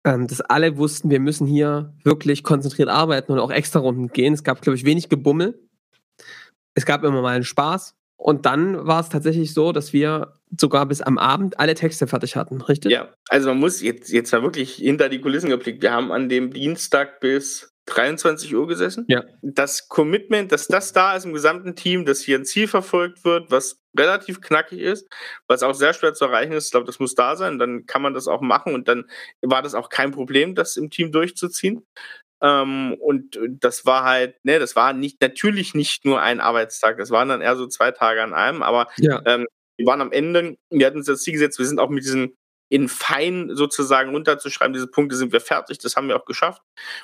[0.05, 4.35] ähm, dass alle wussten, wir müssen hier wirklich konzentriert arbeiten und auch extra Runden gehen.
[4.35, 5.61] Es gab, glaube ich, wenig Gebummel.
[6.75, 7.95] Es gab immer mal einen Spaß.
[8.17, 12.37] Und dann war es tatsächlich so, dass wir sogar bis am Abend alle Texte fertig
[12.37, 12.93] hatten, richtig?
[12.93, 15.83] Ja, also man muss jetzt, jetzt mal wirklich hinter die Kulissen geblickt.
[15.83, 19.05] Wir haben an dem Dienstag bis 23 Uhr gesessen.
[19.09, 19.25] Ja.
[19.43, 23.51] Das Commitment, dass das da ist im gesamten Team, dass hier ein Ziel verfolgt wird,
[23.51, 25.09] was relativ knackig ist,
[25.49, 26.67] was auch sehr schwer zu erreichen ist.
[26.67, 27.59] Ich glaube, das muss da sein.
[27.59, 29.05] Dann kann man das auch machen und dann
[29.43, 31.87] war das auch kein Problem, das im Team durchzuziehen.
[32.41, 37.11] Ähm, und das war halt, ne, das war nicht natürlich nicht nur ein Arbeitstag, das
[37.11, 39.23] waren dann eher so zwei Tage an einem, aber ja.
[39.27, 42.03] ähm, wir waren am Ende, wir hatten uns das Ziel gesetzt, wir sind auch mit
[42.03, 42.37] diesen
[42.73, 46.63] in fein sozusagen runterzuschreiben, diese Punkte sind wir fertig, das haben wir auch geschafft.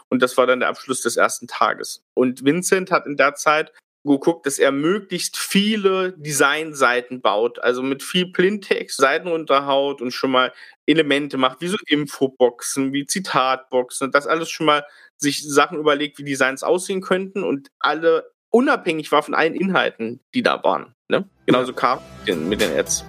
[0.09, 2.03] Und das war dann der Abschluss des ersten Tages.
[2.15, 8.03] Und Vincent hat in der Zeit geguckt, dass er möglichst viele Designseiten baut, also mit
[8.03, 10.55] viel Plintext, Seiten runterhaut und schon mal
[10.87, 14.87] Elemente macht, wie so Infoboxen, wie Zitatboxen und das alles schon mal
[15.19, 20.43] sich Sachen überlegt, wie Designs aussehen könnten und alle unabhängig war von allen Inhalten, die
[20.43, 20.95] da waren.
[21.11, 21.29] Ne?
[21.45, 22.01] Genauso ja.
[22.37, 23.05] mit den Ads.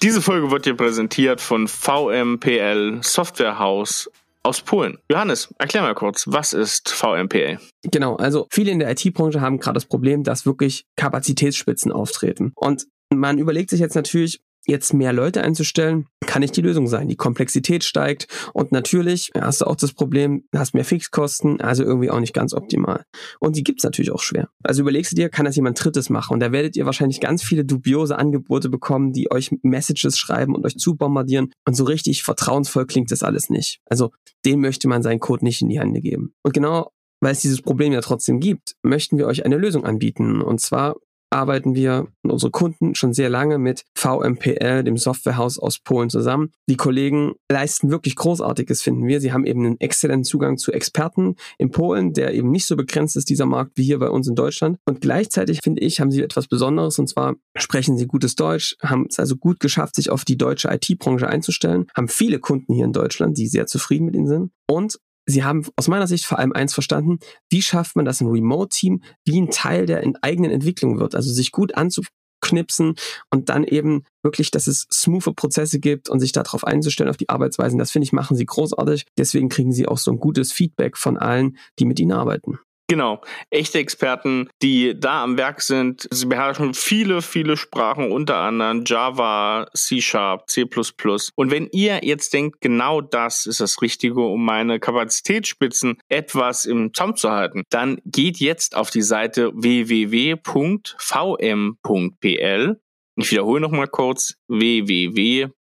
[0.00, 4.08] Diese Folge wird dir präsentiert von VMPL Softwarehaus
[4.44, 4.98] aus Polen.
[5.10, 7.58] Johannes, erklär mal kurz, was ist VMPL?
[7.82, 12.52] Genau, also viele in der IT-Branche haben gerade das Problem, dass wirklich Kapazitätsspitzen auftreten.
[12.54, 17.08] Und man überlegt sich jetzt natürlich, jetzt mehr Leute einzustellen, kann nicht die Lösung sein.
[17.08, 22.10] Die Komplexität steigt und natürlich hast du auch das Problem, hast mehr Fixkosten, also irgendwie
[22.10, 23.04] auch nicht ganz optimal.
[23.40, 24.50] Und die gibt's natürlich auch schwer.
[24.62, 26.34] Also überlegst du dir, kann das jemand Drittes machen?
[26.34, 30.66] Und da werdet ihr wahrscheinlich ganz viele dubiose Angebote bekommen, die euch Messages schreiben und
[30.66, 31.50] euch zubombardieren.
[31.66, 33.80] Und so richtig vertrauensvoll klingt das alles nicht.
[33.86, 34.10] Also
[34.44, 36.34] dem möchte man seinen Code nicht in die Hände geben.
[36.42, 40.40] Und genau weil es dieses Problem ja trotzdem gibt, möchten wir euch eine Lösung anbieten.
[40.40, 40.96] Und zwar
[41.30, 46.52] arbeiten wir und unsere Kunden schon sehr lange mit VMPL, dem Softwarehaus aus Polen zusammen.
[46.68, 49.20] Die Kollegen leisten wirklich Großartiges, finden wir.
[49.20, 53.16] Sie haben eben einen exzellenten Zugang zu Experten in Polen, der eben nicht so begrenzt
[53.16, 54.78] ist, dieser Markt, wie hier bei uns in Deutschland.
[54.86, 59.06] Und gleichzeitig, finde ich, haben sie etwas Besonderes und zwar sprechen sie gutes Deutsch, haben
[59.08, 62.92] es also gut geschafft, sich auf die deutsche IT-Branche einzustellen, haben viele Kunden hier in
[62.92, 64.98] Deutschland, die sehr zufrieden mit ihnen sind und
[65.30, 67.18] Sie haben aus meiner Sicht vor allem eins verstanden,
[67.50, 71.52] wie schafft man das ein Remote-Team, wie ein Teil der eigenen Entwicklung wird, also sich
[71.52, 72.94] gut anzuknipsen
[73.30, 77.28] und dann eben wirklich, dass es smoothe Prozesse gibt und sich darauf einzustellen, auf die
[77.28, 77.78] Arbeitsweisen.
[77.78, 79.04] Das finde ich, machen sie großartig.
[79.18, 82.58] Deswegen kriegen sie auch so ein gutes Feedback von allen, die mit ihnen arbeiten.
[82.90, 83.20] Genau,
[83.50, 86.08] echte Experten, die da am Werk sind.
[86.10, 90.64] Sie beherrschen viele, viele Sprachen, unter anderem Java, C Sharp, C++.
[91.34, 96.94] Und wenn ihr jetzt denkt, genau das ist das Richtige, um meine Kapazitätsspitzen etwas im
[96.94, 100.40] Zaum zu halten, dann geht jetzt auf die Seite www.vm.pl.
[103.16, 105.52] Ich wiederhole nochmal kurz www.vm.pl.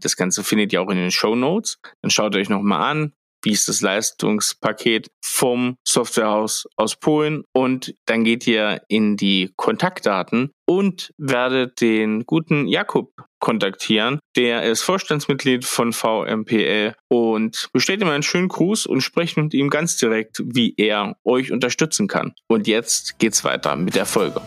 [0.00, 1.78] Das Ganze findet ihr auch in den Show Notes.
[2.02, 8.24] Dann schaut euch nochmal an, wie ist das Leistungspaket vom Softwarehaus aus Polen und dann
[8.24, 14.18] geht ihr in die Kontaktdaten und werdet den guten Jakub kontaktieren.
[14.36, 19.70] Der ist Vorstandsmitglied von VMPL und bestellt ihm einen schönen Gruß und sprecht mit ihm
[19.70, 22.34] ganz direkt, wie er euch unterstützen kann.
[22.48, 24.40] Und jetzt geht's weiter mit der Folge.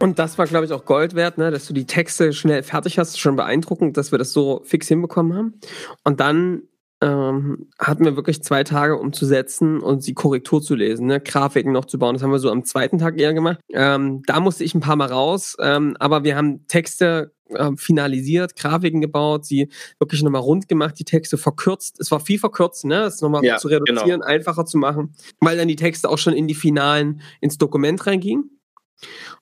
[0.00, 1.50] Und das war, glaube ich, auch Gold wert, ne?
[1.50, 3.18] dass du die Texte schnell fertig hast.
[3.18, 5.60] Schon beeindruckend, dass wir das so fix hinbekommen haben.
[6.02, 6.62] Und dann
[7.04, 11.20] ähm, hatten wir wirklich zwei Tage, um zu setzen und die Korrektur zu lesen, ne?
[11.20, 12.14] Grafiken noch zu bauen.
[12.14, 13.60] Das haben wir so am zweiten Tag eher gemacht.
[13.72, 18.56] Ähm, da musste ich ein paar Mal raus, ähm, aber wir haben Texte äh, finalisiert,
[18.56, 22.00] Grafiken gebaut, sie wirklich nochmal rund gemacht, die Texte verkürzt.
[22.00, 23.02] Es war viel verkürzt, ne?
[23.02, 24.26] Es nochmal ja, zu reduzieren, genau.
[24.26, 28.50] einfacher zu machen, weil dann die Texte auch schon in die Finalen ins Dokument reingingen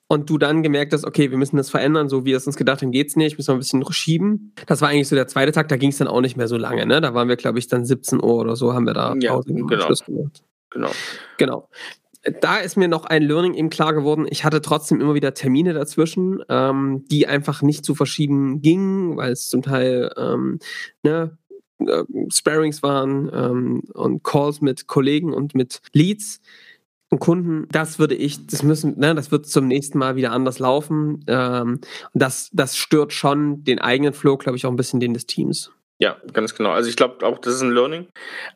[0.07, 2.55] und du dann gemerkt hast, okay, wir müssen das verändern, so wie wir es uns
[2.55, 4.53] gedacht haben, geht's nicht, müssen wir ein bisschen schieben.
[4.67, 6.57] Das war eigentlich so der zweite Tag, da ging es dann auch nicht mehr so
[6.57, 7.01] lange, ne?
[7.01, 9.81] Da waren wir, glaube ich, dann 17 Uhr oder so, haben wir da ja, genau.
[9.81, 10.43] Schluss gemacht.
[10.69, 10.91] Genau.
[11.37, 11.69] Genau.
[12.41, 14.25] Da ist mir noch ein Learning eben klar geworden.
[14.29, 19.33] Ich hatte trotzdem immer wieder Termine dazwischen, ähm, die einfach nicht zu verschieben gingen, weil
[19.33, 20.59] es zum Teil ähm,
[21.03, 21.37] ne,
[21.79, 26.39] äh, Sparings waren ähm, und Calls mit Kollegen und mit Leads
[27.19, 31.23] Kunden, das würde ich, das müssen, ne, das wird zum nächsten Mal wieder anders laufen.
[31.27, 31.79] Ähm,
[32.13, 35.71] das, das stört schon den eigenen Flow, glaube ich, auch ein bisschen den des Teams.
[36.03, 36.71] Ja, ganz genau.
[36.71, 38.09] Also ich glaube auch, das ist ein Learning.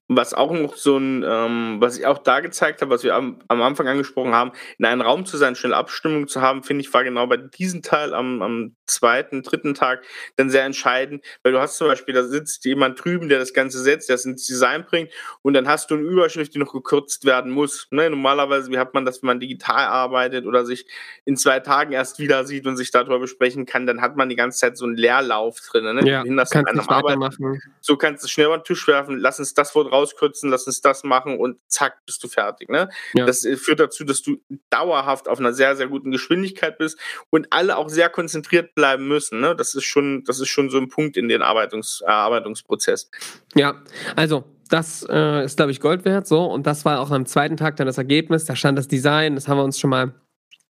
[0.09, 3.39] Was auch noch so ein, ähm, was ich auch da gezeigt habe, was wir am,
[3.47, 6.93] am, Anfang angesprochen haben, in einem Raum zu sein, schnell Abstimmung zu haben, finde ich,
[6.93, 10.03] war genau bei diesem Teil am, am zweiten, dritten Tag
[10.35, 13.79] dann sehr entscheidend, weil du hast zum Beispiel, da sitzt jemand drüben, der das Ganze
[13.79, 15.09] setzt, der es ins Design bringt
[15.41, 17.87] und dann hast du eine Überschrift, die noch gekürzt werden muss.
[17.91, 18.09] Ne?
[18.09, 20.85] Normalerweise, wie hat man das, wenn man digital arbeitet oder sich
[21.23, 24.35] in zwei Tagen erst wieder sieht und sich darüber besprechen kann, dann hat man die
[24.35, 25.95] ganze Zeit so einen Leerlauf drin.
[25.95, 26.09] Ne?
[26.09, 27.61] Ja, kannst nicht weitermachen machen.
[27.81, 30.81] So kannst du schnell über den Tisch werfen, lass uns das Wort rauskürzen, lass uns
[30.81, 32.69] das machen und zack, bist du fertig.
[32.69, 32.89] Ne?
[33.13, 33.25] Ja.
[33.25, 34.37] Das äh, führt dazu, dass du
[34.69, 39.39] dauerhaft auf einer sehr, sehr guten Geschwindigkeit bist und alle auch sehr konzentriert bleiben müssen.
[39.39, 39.55] Ne?
[39.55, 43.09] Das ist schon, das ist schon so ein Punkt in den Arbeitungs Erarbeitungsprozess.
[43.55, 43.81] Ja,
[44.15, 46.27] also das äh, ist, glaube ich, Gold wert.
[46.27, 48.45] So, und das war auch am zweiten Tag dann das Ergebnis.
[48.45, 50.13] Da stand das Design, das haben wir uns schon mal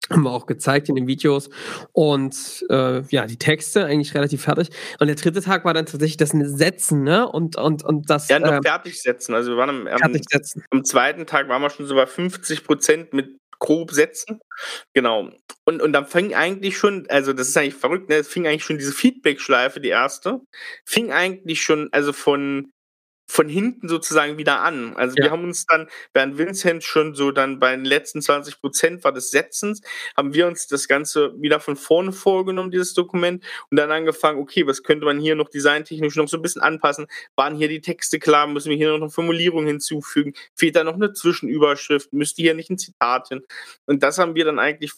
[0.10, 1.50] haben wir auch gezeigt in den Videos.
[1.92, 4.70] Und äh, ja, die Texte eigentlich relativ fertig.
[5.00, 7.28] Und der dritte Tag war dann tatsächlich das Setzen, ne?
[7.28, 8.30] Und, und, und das.
[8.30, 9.34] Ja, noch äh, fertig setzen.
[9.34, 10.16] Also wir waren am, am,
[10.72, 14.40] am, zweiten Tag waren wir schon so bei 50 Prozent mit grob setzen.
[14.94, 15.30] Genau.
[15.66, 18.16] Und, und dann fing eigentlich schon, also das ist eigentlich verrückt, ne?
[18.16, 20.42] Es fing eigentlich schon diese Feedback-Schleife, die erste,
[20.86, 22.72] fing eigentlich schon, also von
[23.28, 24.96] von hinten sozusagen wieder an.
[24.96, 25.26] Also ja.
[25.26, 29.12] wir haben uns dann, während Vincent schon so dann bei den letzten 20 Prozent war
[29.12, 29.82] des Setzens,
[30.16, 34.68] haben wir uns das Ganze wieder von vorne vorgenommen, dieses Dokument, und dann angefangen, okay,
[34.68, 37.08] was könnte man hier noch designtechnisch noch so ein bisschen anpassen?
[37.36, 38.48] Waren hier die Texte klar?
[38.48, 40.34] Müssen wir hier noch eine Formulierung hinzufügen?
[40.54, 42.14] Fehlt da noch eine Zwischenüberschrift?
[42.14, 43.42] Müsste hier nicht ein Zitat hin?
[43.86, 44.94] Und das haben wir dann eigentlich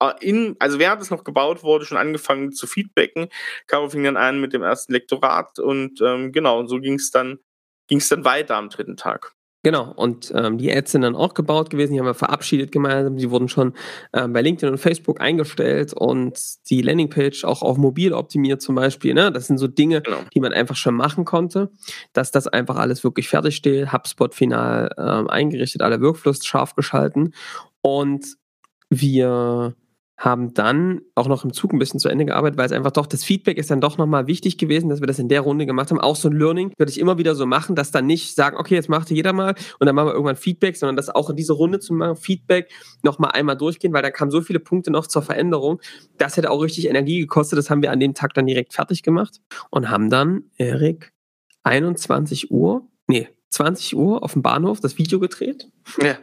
[0.00, 3.28] äh, in, also während es noch gebaut wurde, schon angefangen zu feedbacken.
[3.66, 7.10] Caro fing dann an mit dem ersten Lektorat und ähm, genau, und so ging es
[7.10, 7.38] dann
[7.88, 9.34] ging es dann weiter am dritten Tag.
[9.64, 13.16] Genau, und ähm, die Ads sind dann auch gebaut gewesen, die haben wir verabschiedet gemeinsam,
[13.16, 13.74] die wurden schon
[14.12, 16.36] ähm, bei LinkedIn und Facebook eingestellt und
[16.68, 19.14] die Landingpage auch auf mobil optimiert zum Beispiel.
[19.14, 19.30] Ne?
[19.30, 20.18] Das sind so Dinge, genau.
[20.34, 21.70] die man einfach schon machen konnte,
[22.12, 27.32] dass das einfach alles wirklich fertig steht, HubSpot final ähm, eingerichtet, alle Workflows scharf geschalten
[27.82, 28.36] und
[28.90, 29.76] wir
[30.22, 33.06] haben dann auch noch im Zug ein bisschen zu Ende gearbeitet, weil es einfach doch,
[33.06, 35.90] das Feedback ist dann doch nochmal wichtig gewesen, dass wir das in der Runde gemacht
[35.90, 35.98] haben.
[35.98, 38.76] Auch so ein Learning würde ich immer wieder so machen, dass dann nicht sagen, okay,
[38.76, 41.54] jetzt macht jeder mal und dann machen wir irgendwann Feedback, sondern das auch in diese
[41.54, 42.70] Runde zu machen, Feedback
[43.02, 45.80] nochmal einmal durchgehen, weil da kamen so viele Punkte noch zur Veränderung.
[46.18, 47.58] Das hätte auch richtig Energie gekostet.
[47.58, 51.12] Das haben wir an dem Tag dann direkt fertig gemacht und haben dann, Erik,
[51.64, 55.68] 21 Uhr, nee, 20 Uhr auf dem Bahnhof das Video gedreht.
[56.00, 56.16] Ja.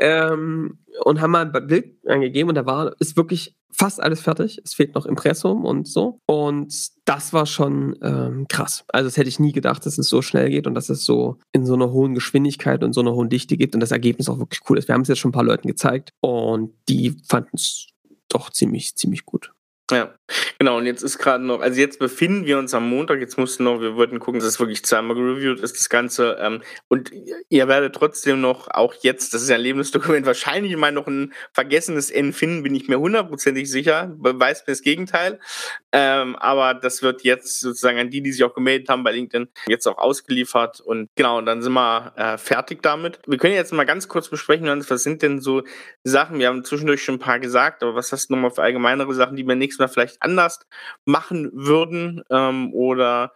[0.00, 4.60] Ähm, und haben mal ein Bild angegeben und da war, ist wirklich fast alles fertig.
[4.64, 6.18] Es fehlt noch Impressum und so.
[6.26, 8.84] Und das war schon ähm, krass.
[8.88, 11.38] Also das hätte ich nie gedacht, dass es so schnell geht und dass es so
[11.52, 14.38] in so einer hohen Geschwindigkeit und so einer hohen Dichte gibt und das Ergebnis auch
[14.38, 14.88] wirklich cool ist.
[14.88, 17.88] Wir haben es jetzt schon ein paar Leuten gezeigt und die fanden es
[18.28, 19.52] doch ziemlich, ziemlich gut.
[19.90, 20.14] Ja,
[20.58, 20.78] genau.
[20.78, 23.20] Und jetzt ist gerade noch, also jetzt befinden wir uns am Montag.
[23.20, 26.36] Jetzt mussten noch, wir wollten gucken, dass es wirklich zweimal gereviewt ist, das Ganze.
[26.40, 27.12] Ähm, und
[27.48, 31.32] ihr werdet trotzdem noch, auch jetzt, das ist ja ein Lebensdokument, wahrscheinlich mal noch ein
[31.52, 34.12] vergessenes N finden, bin ich mir hundertprozentig sicher.
[34.16, 35.38] Beweist mir das Gegenteil.
[35.92, 39.48] Ähm, aber das wird jetzt sozusagen an die, die sich auch gemeldet haben bei LinkedIn,
[39.66, 40.80] jetzt auch ausgeliefert.
[40.80, 43.18] Und genau, und dann sind wir äh, fertig damit.
[43.26, 45.62] Wir können jetzt mal ganz kurz besprechen, was sind denn so
[46.04, 49.12] Sachen, wir haben zwischendurch schon ein paar gesagt, aber was hast du nochmal für allgemeinere
[49.14, 50.60] Sachen, die wir nächstes Mal vielleicht anders
[51.04, 53.32] machen würden ähm, oder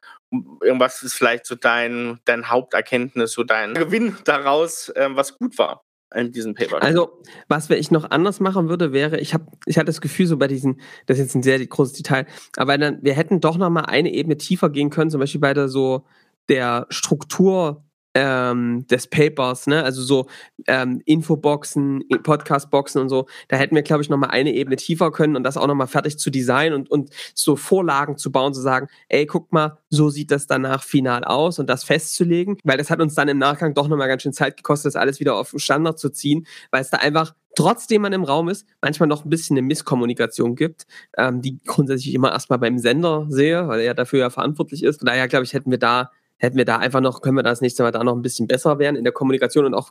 [0.62, 5.82] irgendwas ist vielleicht so dein, dein Haupterkenntnis, so dein Gewinn daraus, ähm, was gut war
[6.14, 6.80] in diesem Paper.
[6.82, 10.36] Also, was ich noch anders machen würde, wäre, ich habe, ich hatte das Gefühl, so
[10.36, 13.70] bei diesen, das ist jetzt ein sehr großes Detail, aber dann, wir hätten doch noch
[13.70, 16.06] mal eine Ebene tiefer gehen können, zum Beispiel bei der so
[16.48, 19.82] der Struktur ähm, des Papers, ne?
[19.82, 20.26] Also so
[20.66, 23.26] ähm, Infoboxen, Podcastboxen und so.
[23.48, 26.18] Da hätten wir, glaube ich, nochmal eine Ebene tiefer können und das auch nochmal fertig
[26.18, 30.30] zu designen und, und so Vorlagen zu bauen, zu sagen, ey, guck mal, so sieht
[30.30, 33.88] das danach final aus und das festzulegen, weil das hat uns dann im Nachgang doch
[33.88, 36.98] nochmal ganz schön Zeit gekostet, das alles wieder auf Standard zu ziehen, weil es da
[36.98, 41.60] einfach trotzdem man im Raum ist, manchmal noch ein bisschen eine Misskommunikation gibt, ähm, die
[41.64, 44.98] grundsätzlich immer erstmal beim Sender sehe, weil er dafür ja verantwortlich ist.
[44.98, 47.60] Von daher, glaube ich, hätten wir da hätten wir da einfach noch, können wir das
[47.60, 49.90] nächste Mal da noch ein bisschen besser werden in der Kommunikation und auch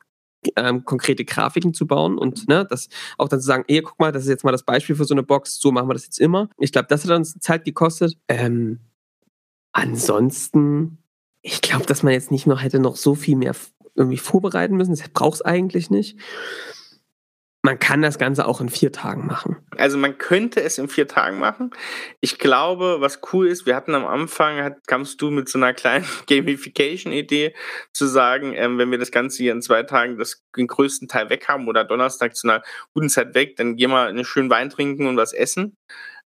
[0.56, 4.12] ähm, konkrete Grafiken zu bauen und ne, das auch dann zu sagen, hey, guck mal,
[4.12, 6.20] das ist jetzt mal das Beispiel für so eine Box, so machen wir das jetzt
[6.20, 6.50] immer.
[6.58, 8.18] Ich glaube, das hat uns Zeit gekostet.
[8.28, 8.80] Ähm,
[9.72, 10.98] ansonsten,
[11.42, 13.56] ich glaube, dass man jetzt nicht noch hätte noch so viel mehr
[13.96, 14.96] irgendwie vorbereiten müssen.
[14.96, 16.18] Das braucht es eigentlich nicht.
[17.66, 19.56] Man kann das Ganze auch in vier Tagen machen.
[19.78, 21.72] Also man könnte es in vier Tagen machen.
[22.20, 25.74] Ich glaube, was cool ist, wir hatten am Anfang, hat, kamst du mit so einer
[25.74, 27.56] kleinen Gamification-Idee
[27.94, 31.30] zu sagen, ähm, wenn wir das Ganze hier in zwei Tagen das, den größten Teil
[31.30, 34.70] weg haben oder Donnerstag zu einer guten Zeit weg, dann gehen wir einen schönen Wein
[34.70, 35.78] trinken und was essen.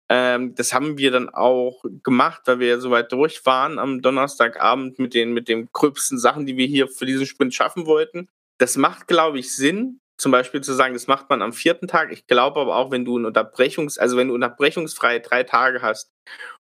[0.08, 4.00] Ähm, das haben wir dann auch gemacht, weil wir ja so weit durch waren am
[4.00, 8.28] Donnerstagabend mit den, mit den gröbsten Sachen, die wir hier für diesen Sprint schaffen wollten.
[8.56, 12.12] Das macht, glaube ich, Sinn, zum Beispiel zu sagen, das macht man am vierten Tag.
[12.12, 16.12] Ich glaube aber auch, wenn du ein Unterbrechungs, also wenn du unterbrechungsfreie drei Tage hast,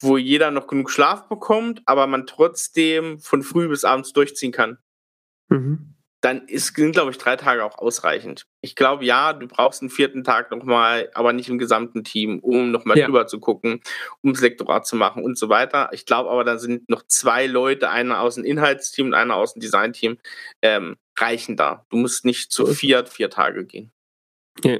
[0.01, 4.77] wo jeder noch genug Schlaf bekommt, aber man trotzdem von früh bis abends durchziehen kann.
[5.49, 8.45] Mhm dann ist, sind, glaube ich, drei Tage auch ausreichend.
[8.61, 12.71] Ich glaube, ja, du brauchst einen vierten Tag nochmal, aber nicht im gesamten Team, um
[12.71, 13.05] nochmal ja.
[13.05, 13.81] drüber zu gucken,
[14.21, 15.89] um das Lektorat zu machen und so weiter.
[15.91, 19.53] Ich glaube aber, da sind noch zwei Leute, einer aus dem Inhaltsteam und einer aus
[19.53, 20.17] dem Designteam,
[20.61, 21.85] ähm, reichen da.
[21.89, 23.91] Du musst nicht zu viert vier Tage gehen.
[24.63, 24.77] Ja.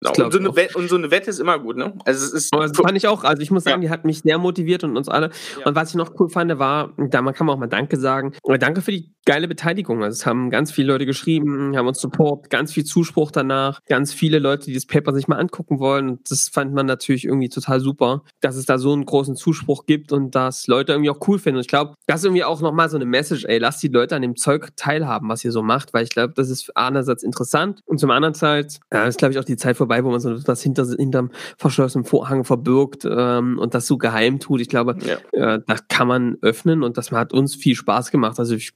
[0.00, 0.26] Genau.
[0.26, 1.94] Und, so eine Wette, und, so eine Wette, ist immer gut, ne?
[2.04, 2.54] Also es ist.
[2.54, 3.24] Aber das fand ich auch.
[3.24, 3.88] Also ich muss sagen, ja.
[3.88, 5.30] die hat mich sehr motiviert und uns alle.
[5.58, 5.66] Ja.
[5.66, 8.32] Und was ich noch cool fand, war, da kann man auch mal Danke sagen.
[8.58, 10.02] Danke für die geile Beteiligung.
[10.04, 14.14] Also es haben ganz viele Leute geschrieben, haben uns Support, ganz viel Zuspruch danach, ganz
[14.14, 16.08] viele Leute, die das Paper sich mal angucken wollen.
[16.10, 19.84] Und das fand man natürlich irgendwie total super, dass es da so einen großen Zuspruch
[19.84, 21.56] gibt und dass Leute irgendwie auch cool finden.
[21.56, 24.14] Und ich glaube, das ist irgendwie auch nochmal so eine Message, ey, lasst die Leute
[24.14, 27.80] an dem Zeug teilhaben, was ihr so macht, weil ich glaube, das ist einerseits interessant
[27.84, 30.36] und zum anderen Zeit, ja, ist glaube ich auch die Zeit vorbei, wo man so
[30.46, 34.60] was hinter, hinterm verschlossenen Vorhang verbirgt ähm, und das so geheim tut.
[34.60, 35.54] Ich glaube, ja.
[35.54, 38.38] äh, das kann man öffnen und das hat uns viel Spaß gemacht.
[38.38, 38.72] Also ich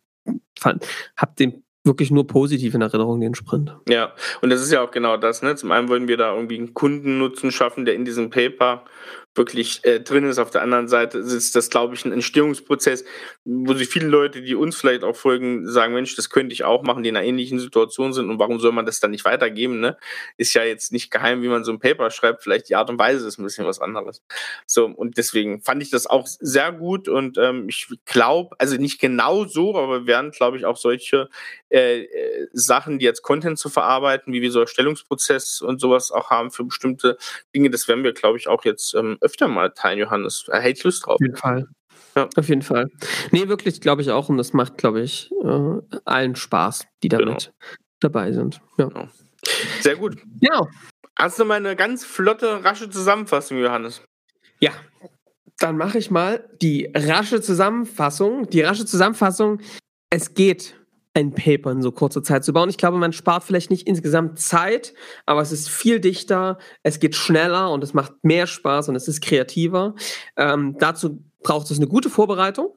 [0.59, 3.77] fand, hab den wirklich nur positiv in Erinnerung, den Sprint.
[3.89, 4.13] Ja,
[4.43, 5.43] und das ist ja auch genau das.
[5.43, 5.57] Ne?
[5.57, 8.85] Zum einen wollen wir da irgendwie einen Kundennutzen schaffen, der in diesem Paper
[9.35, 10.39] wirklich äh, drin ist.
[10.39, 13.05] Auf der anderen Seite ist das, glaube ich, ein Entstehungsprozess,
[13.45, 16.83] wo sich viele Leute, die uns vielleicht auch folgen, sagen, Mensch, das könnte ich auch
[16.83, 19.79] machen, die in einer ähnlichen Situation sind und warum soll man das dann nicht weitergeben?
[19.79, 19.97] Ne?
[20.37, 22.99] Ist ja jetzt nicht geheim, wie man so ein Paper schreibt, vielleicht die Art und
[22.99, 24.23] Weise ist ein bisschen was anderes.
[24.67, 29.01] So, und deswegen fand ich das auch sehr gut und ähm, ich glaube, also nicht
[29.01, 31.29] genau so, aber wir werden, glaube ich, auch solche
[31.69, 36.31] äh, äh, Sachen, die jetzt Content zu verarbeiten, wie wir so Erstellungsprozess und sowas auch
[36.31, 37.17] haben für bestimmte
[37.55, 40.47] Dinge, das werden wir, glaube ich, auch jetzt ähm, öfter mal teilen, Johannes.
[40.49, 41.15] Er hält Lust drauf.
[41.15, 41.69] Auf jeden Fall.
[42.17, 42.29] Ja.
[42.37, 42.89] Auf jeden Fall.
[43.31, 44.29] Nee, wirklich, glaube ich auch.
[44.29, 47.57] Und das macht, glaube ich, äh, allen Spaß, die damit genau.
[48.01, 48.61] dabei sind.
[48.79, 48.87] Ja.
[48.87, 49.09] Genau.
[49.81, 50.17] Sehr gut.
[50.41, 50.67] Ja.
[51.17, 54.03] Hast du mal eine ganz flotte, rasche Zusammenfassung, Johannes?
[54.59, 54.73] Ja.
[55.59, 58.49] Dann mache ich mal die rasche Zusammenfassung.
[58.49, 59.61] Die rasche Zusammenfassung.
[60.09, 60.80] Es geht
[61.15, 62.71] ein Paper in so kurzer Zeit zu bauen.
[62.71, 64.95] Ich glaube, man spart vielleicht nicht insgesamt Zeit,
[65.27, 69.09] aber es ist viel dichter, es geht schneller und es macht mehr Spaß und es
[69.09, 69.95] ist kreativer.
[70.37, 72.75] Ähm, dazu braucht es eine gute Vorbereitung.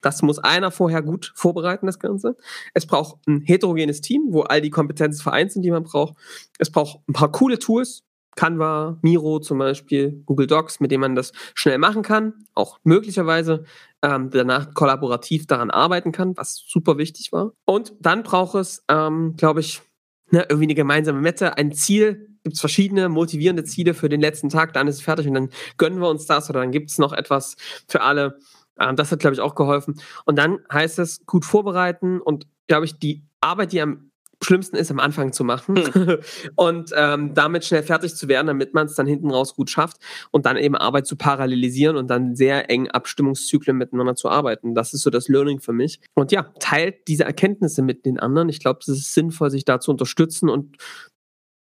[0.00, 2.36] Das muss einer vorher gut vorbereiten, das Ganze.
[2.74, 6.14] Es braucht ein heterogenes Team, wo all die Kompetenzen vereint sind, die man braucht.
[6.58, 8.04] Es braucht ein paar coole Tools,
[8.36, 13.64] Canva, Miro zum Beispiel, Google Docs, mit dem man das schnell machen kann, auch möglicherweise
[14.06, 17.52] ähm, danach kollaborativ daran arbeiten kann, was super wichtig war.
[17.64, 19.82] Und dann braucht es, ähm, glaube ich,
[20.30, 22.28] ne, irgendwie eine gemeinsame Mette, ein Ziel.
[22.44, 25.50] Gibt es verschiedene motivierende Ziele für den letzten Tag, dann ist es fertig und dann
[25.78, 27.56] gönnen wir uns das oder dann gibt es noch etwas
[27.88, 28.38] für alle.
[28.78, 30.00] Ähm, das hat, glaube ich, auch geholfen.
[30.24, 34.05] Und dann heißt es gut vorbereiten und, glaube ich, die Arbeit, die am
[34.42, 36.18] schlimmsten ist, am Anfang zu machen hm.
[36.56, 39.98] und ähm, damit schnell fertig zu werden, damit man es dann hinten raus gut schafft
[40.30, 44.74] und dann eben Arbeit zu parallelisieren und dann sehr eng Abstimmungszyklen miteinander zu arbeiten.
[44.74, 46.00] Das ist so das Learning für mich.
[46.14, 48.48] Und ja, teilt diese Erkenntnisse mit den anderen.
[48.48, 50.76] Ich glaube, es ist sinnvoll, sich da zu unterstützen und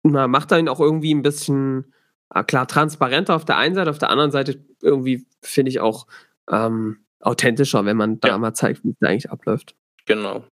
[0.03, 1.93] man macht dann auch irgendwie ein bisschen,
[2.29, 6.07] ah, klar, transparenter auf der einen Seite, auf der anderen Seite irgendwie finde ich auch
[6.51, 8.39] ähm, authentischer, wenn man da ja.
[8.39, 9.75] mal zeigt, wie es da eigentlich abläuft.
[10.07, 10.45] Genau.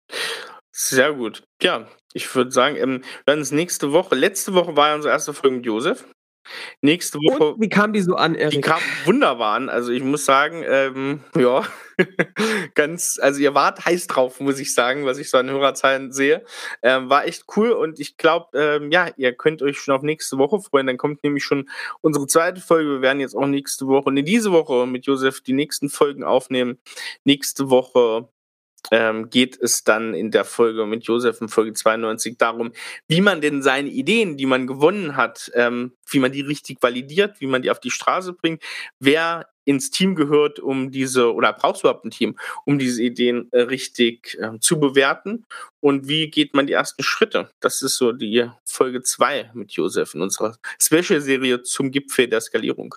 [0.73, 1.43] Sehr gut.
[1.63, 4.15] Ja, ich würde sagen, ähm, wir werden es nächste Woche.
[4.15, 6.05] Letzte Woche war ja unsere erste Folge mit Josef.
[6.81, 7.53] Nächste Woche.
[7.53, 8.55] Und wie kam die so an, Erik?
[8.55, 9.69] Die kam wunderbar an.
[9.69, 11.65] Also ich muss sagen, ähm, ja,
[12.75, 16.45] ganz, also ihr wart heiß drauf, muss ich sagen, was ich so an Hörerzahlen sehe.
[16.83, 20.39] Ähm, war echt cool und ich glaube, ähm, ja, ihr könnt euch schon auf nächste
[20.39, 20.87] Woche freuen.
[20.87, 21.69] Dann kommt nämlich schon
[22.01, 22.91] unsere zweite Folge.
[22.91, 26.79] Wir werden jetzt auch nächste Woche, ne, diese Woche mit Josef die nächsten Folgen aufnehmen.
[27.25, 28.29] Nächste Woche
[28.91, 32.73] ähm, geht es dann in der Folge mit Josef in Folge 92 darum,
[33.09, 37.41] wie man denn seine Ideen, die man gewonnen hat, ähm, wie man die richtig validiert,
[37.41, 38.63] wie man die auf die Straße bringt,
[38.99, 43.49] wer ins Team gehört, um diese, oder brauchst du überhaupt ein Team, um diese Ideen
[43.53, 45.47] äh, richtig äh, zu bewerten
[45.81, 47.51] und wie geht man die ersten Schritte?
[47.61, 52.95] Das ist so die Folge 2 mit Josef in unserer Special-Serie zum Gipfel der Skalierung.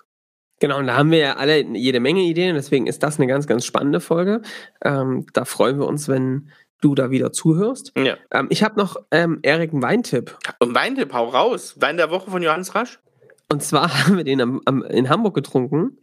[0.60, 3.46] Genau, und da haben wir ja alle jede Menge Ideen, deswegen ist das eine ganz,
[3.46, 4.42] ganz spannende Folge.
[4.82, 6.50] Ähm, da freuen wir uns, wenn
[6.80, 7.92] du da wieder zuhörst.
[7.96, 8.16] Ja.
[8.30, 10.38] Ähm, ich habe noch ähm, Erik einen Weintipp.
[10.60, 11.74] Ein Weintipp, hau raus.
[11.80, 13.00] Wein der Woche von Johannes Rasch.
[13.50, 15.98] Und zwar haben wir den am, am, in Hamburg getrunken.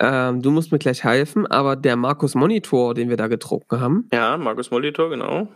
[0.00, 4.08] Ähm, du musst mir gleich helfen, aber der Markus Monitor, den wir da getrunken haben.
[4.12, 5.48] Ja, Markus Monitor, genau.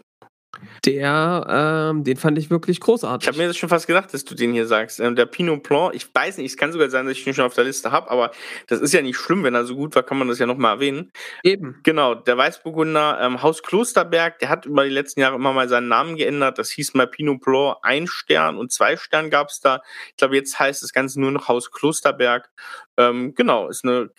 [0.85, 3.27] Der, ähm, den fand ich wirklich großartig.
[3.27, 5.01] Ich habe mir das schon fast gedacht, dass du den hier sagst.
[5.01, 7.45] Ähm, der Pinot Blanc, ich weiß nicht, es kann sogar sein, dass ich den schon
[7.45, 8.31] auf der Liste habe, aber
[8.67, 10.75] das ist ja nicht schlimm, wenn er so gut war, kann man das ja nochmal
[10.75, 11.11] erwähnen.
[11.43, 11.81] Eben.
[11.83, 15.89] Genau, der Weißburgunder ähm, Haus Klosterberg, der hat über die letzten Jahre immer mal seinen
[15.89, 16.59] Namen geändert.
[16.59, 19.81] Das hieß mal Pinot Blanc ein Stern und zwei Stern gab es da.
[20.11, 22.49] Ich glaube, jetzt heißt das Ganze nur noch Haus Klosterberg.
[22.97, 24.11] Ähm, genau, ist eine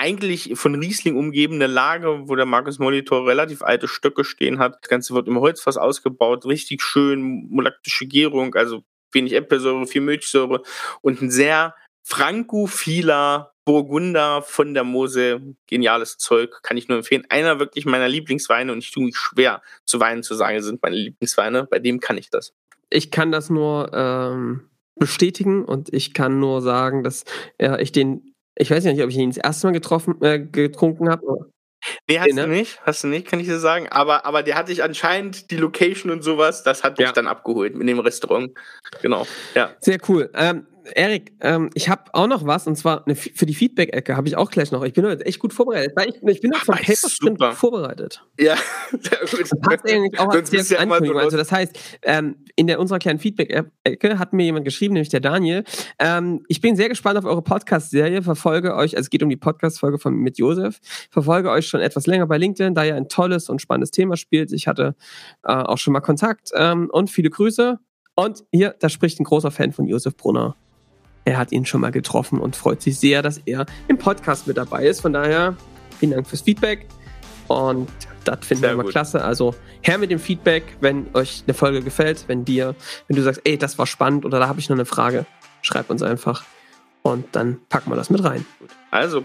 [0.00, 4.78] eigentlich von Riesling umgebene Lage, wo der Markus Monitor relativ alte Stöcke stehen hat.
[4.82, 8.82] Das Ganze wird im Holzfass ausgebaut, richtig schön, molaktische Gärung, also
[9.12, 10.62] wenig Äpfelsäure, viel Milchsäure
[11.02, 15.54] und ein sehr frankophiler Burgunder von der Mose.
[15.66, 17.26] Geniales Zeug, kann ich nur empfehlen.
[17.28, 20.96] Einer wirklich meiner Lieblingsweine und ich tue mich schwer zu Weinen zu sagen, sind meine
[20.96, 21.66] Lieblingsweine.
[21.70, 22.54] Bei dem kann ich das.
[22.88, 27.24] Ich kann das nur ähm, bestätigen und ich kann nur sagen, dass
[27.58, 31.08] äh, ich den, ich weiß nicht, ob ich ihn das erste Mal getroffen, äh, getrunken
[31.08, 31.50] habe.
[32.08, 32.42] Nee, hast nee, ne?
[32.42, 33.88] du nicht, hast du nicht, kann ich dir sagen.
[33.88, 37.12] Aber, aber der hat dich anscheinend, die Location und sowas, das hat dich ja.
[37.12, 38.52] dann abgeholt mit dem Restaurant.
[39.00, 39.70] Genau, ja.
[39.80, 40.30] Sehr cool.
[40.34, 44.28] Ähm, Erik, ähm, ich habe auch noch was und zwar eine, für die Feedback-Ecke habe
[44.28, 44.82] ich auch gleich noch.
[44.84, 45.92] Ich bin heute echt gut vorbereitet.
[46.06, 48.22] Ich, ich bin auch vom Paper Sprint vorbereitet.
[48.38, 48.56] Ja,
[48.90, 49.40] sehr gut.
[49.40, 51.18] Das passt eigentlich auch als ja Ankündigung.
[51.18, 55.20] Also das heißt, ähm, in der unserer kleinen Feedback-Ecke hat mir jemand geschrieben, nämlich der
[55.20, 55.64] Daniel.
[55.98, 58.22] Ähm, ich bin sehr gespannt auf eure Podcast-Serie.
[58.22, 60.80] Verfolge euch, also es geht um die Podcast-Folge von mit Josef.
[61.10, 64.52] Verfolge euch schon etwas länger bei LinkedIn, da ihr ein tolles und spannendes Thema spielt.
[64.52, 64.94] Ich hatte
[65.44, 67.78] äh, auch schon mal Kontakt ähm, und viele Grüße.
[68.16, 70.56] Und hier, da spricht ein großer Fan von Josef Brunner.
[71.24, 74.56] Er hat ihn schon mal getroffen und freut sich sehr, dass er im Podcast mit
[74.56, 75.00] dabei ist.
[75.00, 75.56] Von daher,
[75.98, 76.86] vielen Dank fürs Feedback.
[77.48, 77.90] Und
[78.24, 79.24] das finden wir immer klasse.
[79.24, 82.74] Also her mit dem Feedback, wenn euch eine Folge gefällt, wenn dir,
[83.08, 85.26] wenn du sagst, ey, das war spannend oder da habe ich noch eine Frage,
[85.62, 86.44] schreib uns einfach
[87.02, 88.44] und dann packen wir das mit rein.
[88.90, 89.24] Also,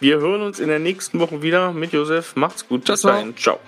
[0.00, 2.36] wir hören uns in der nächsten Woche wieder mit Josef.
[2.36, 2.84] Macht's gut.
[2.84, 3.36] Bis dahin.
[3.36, 3.58] Ciao.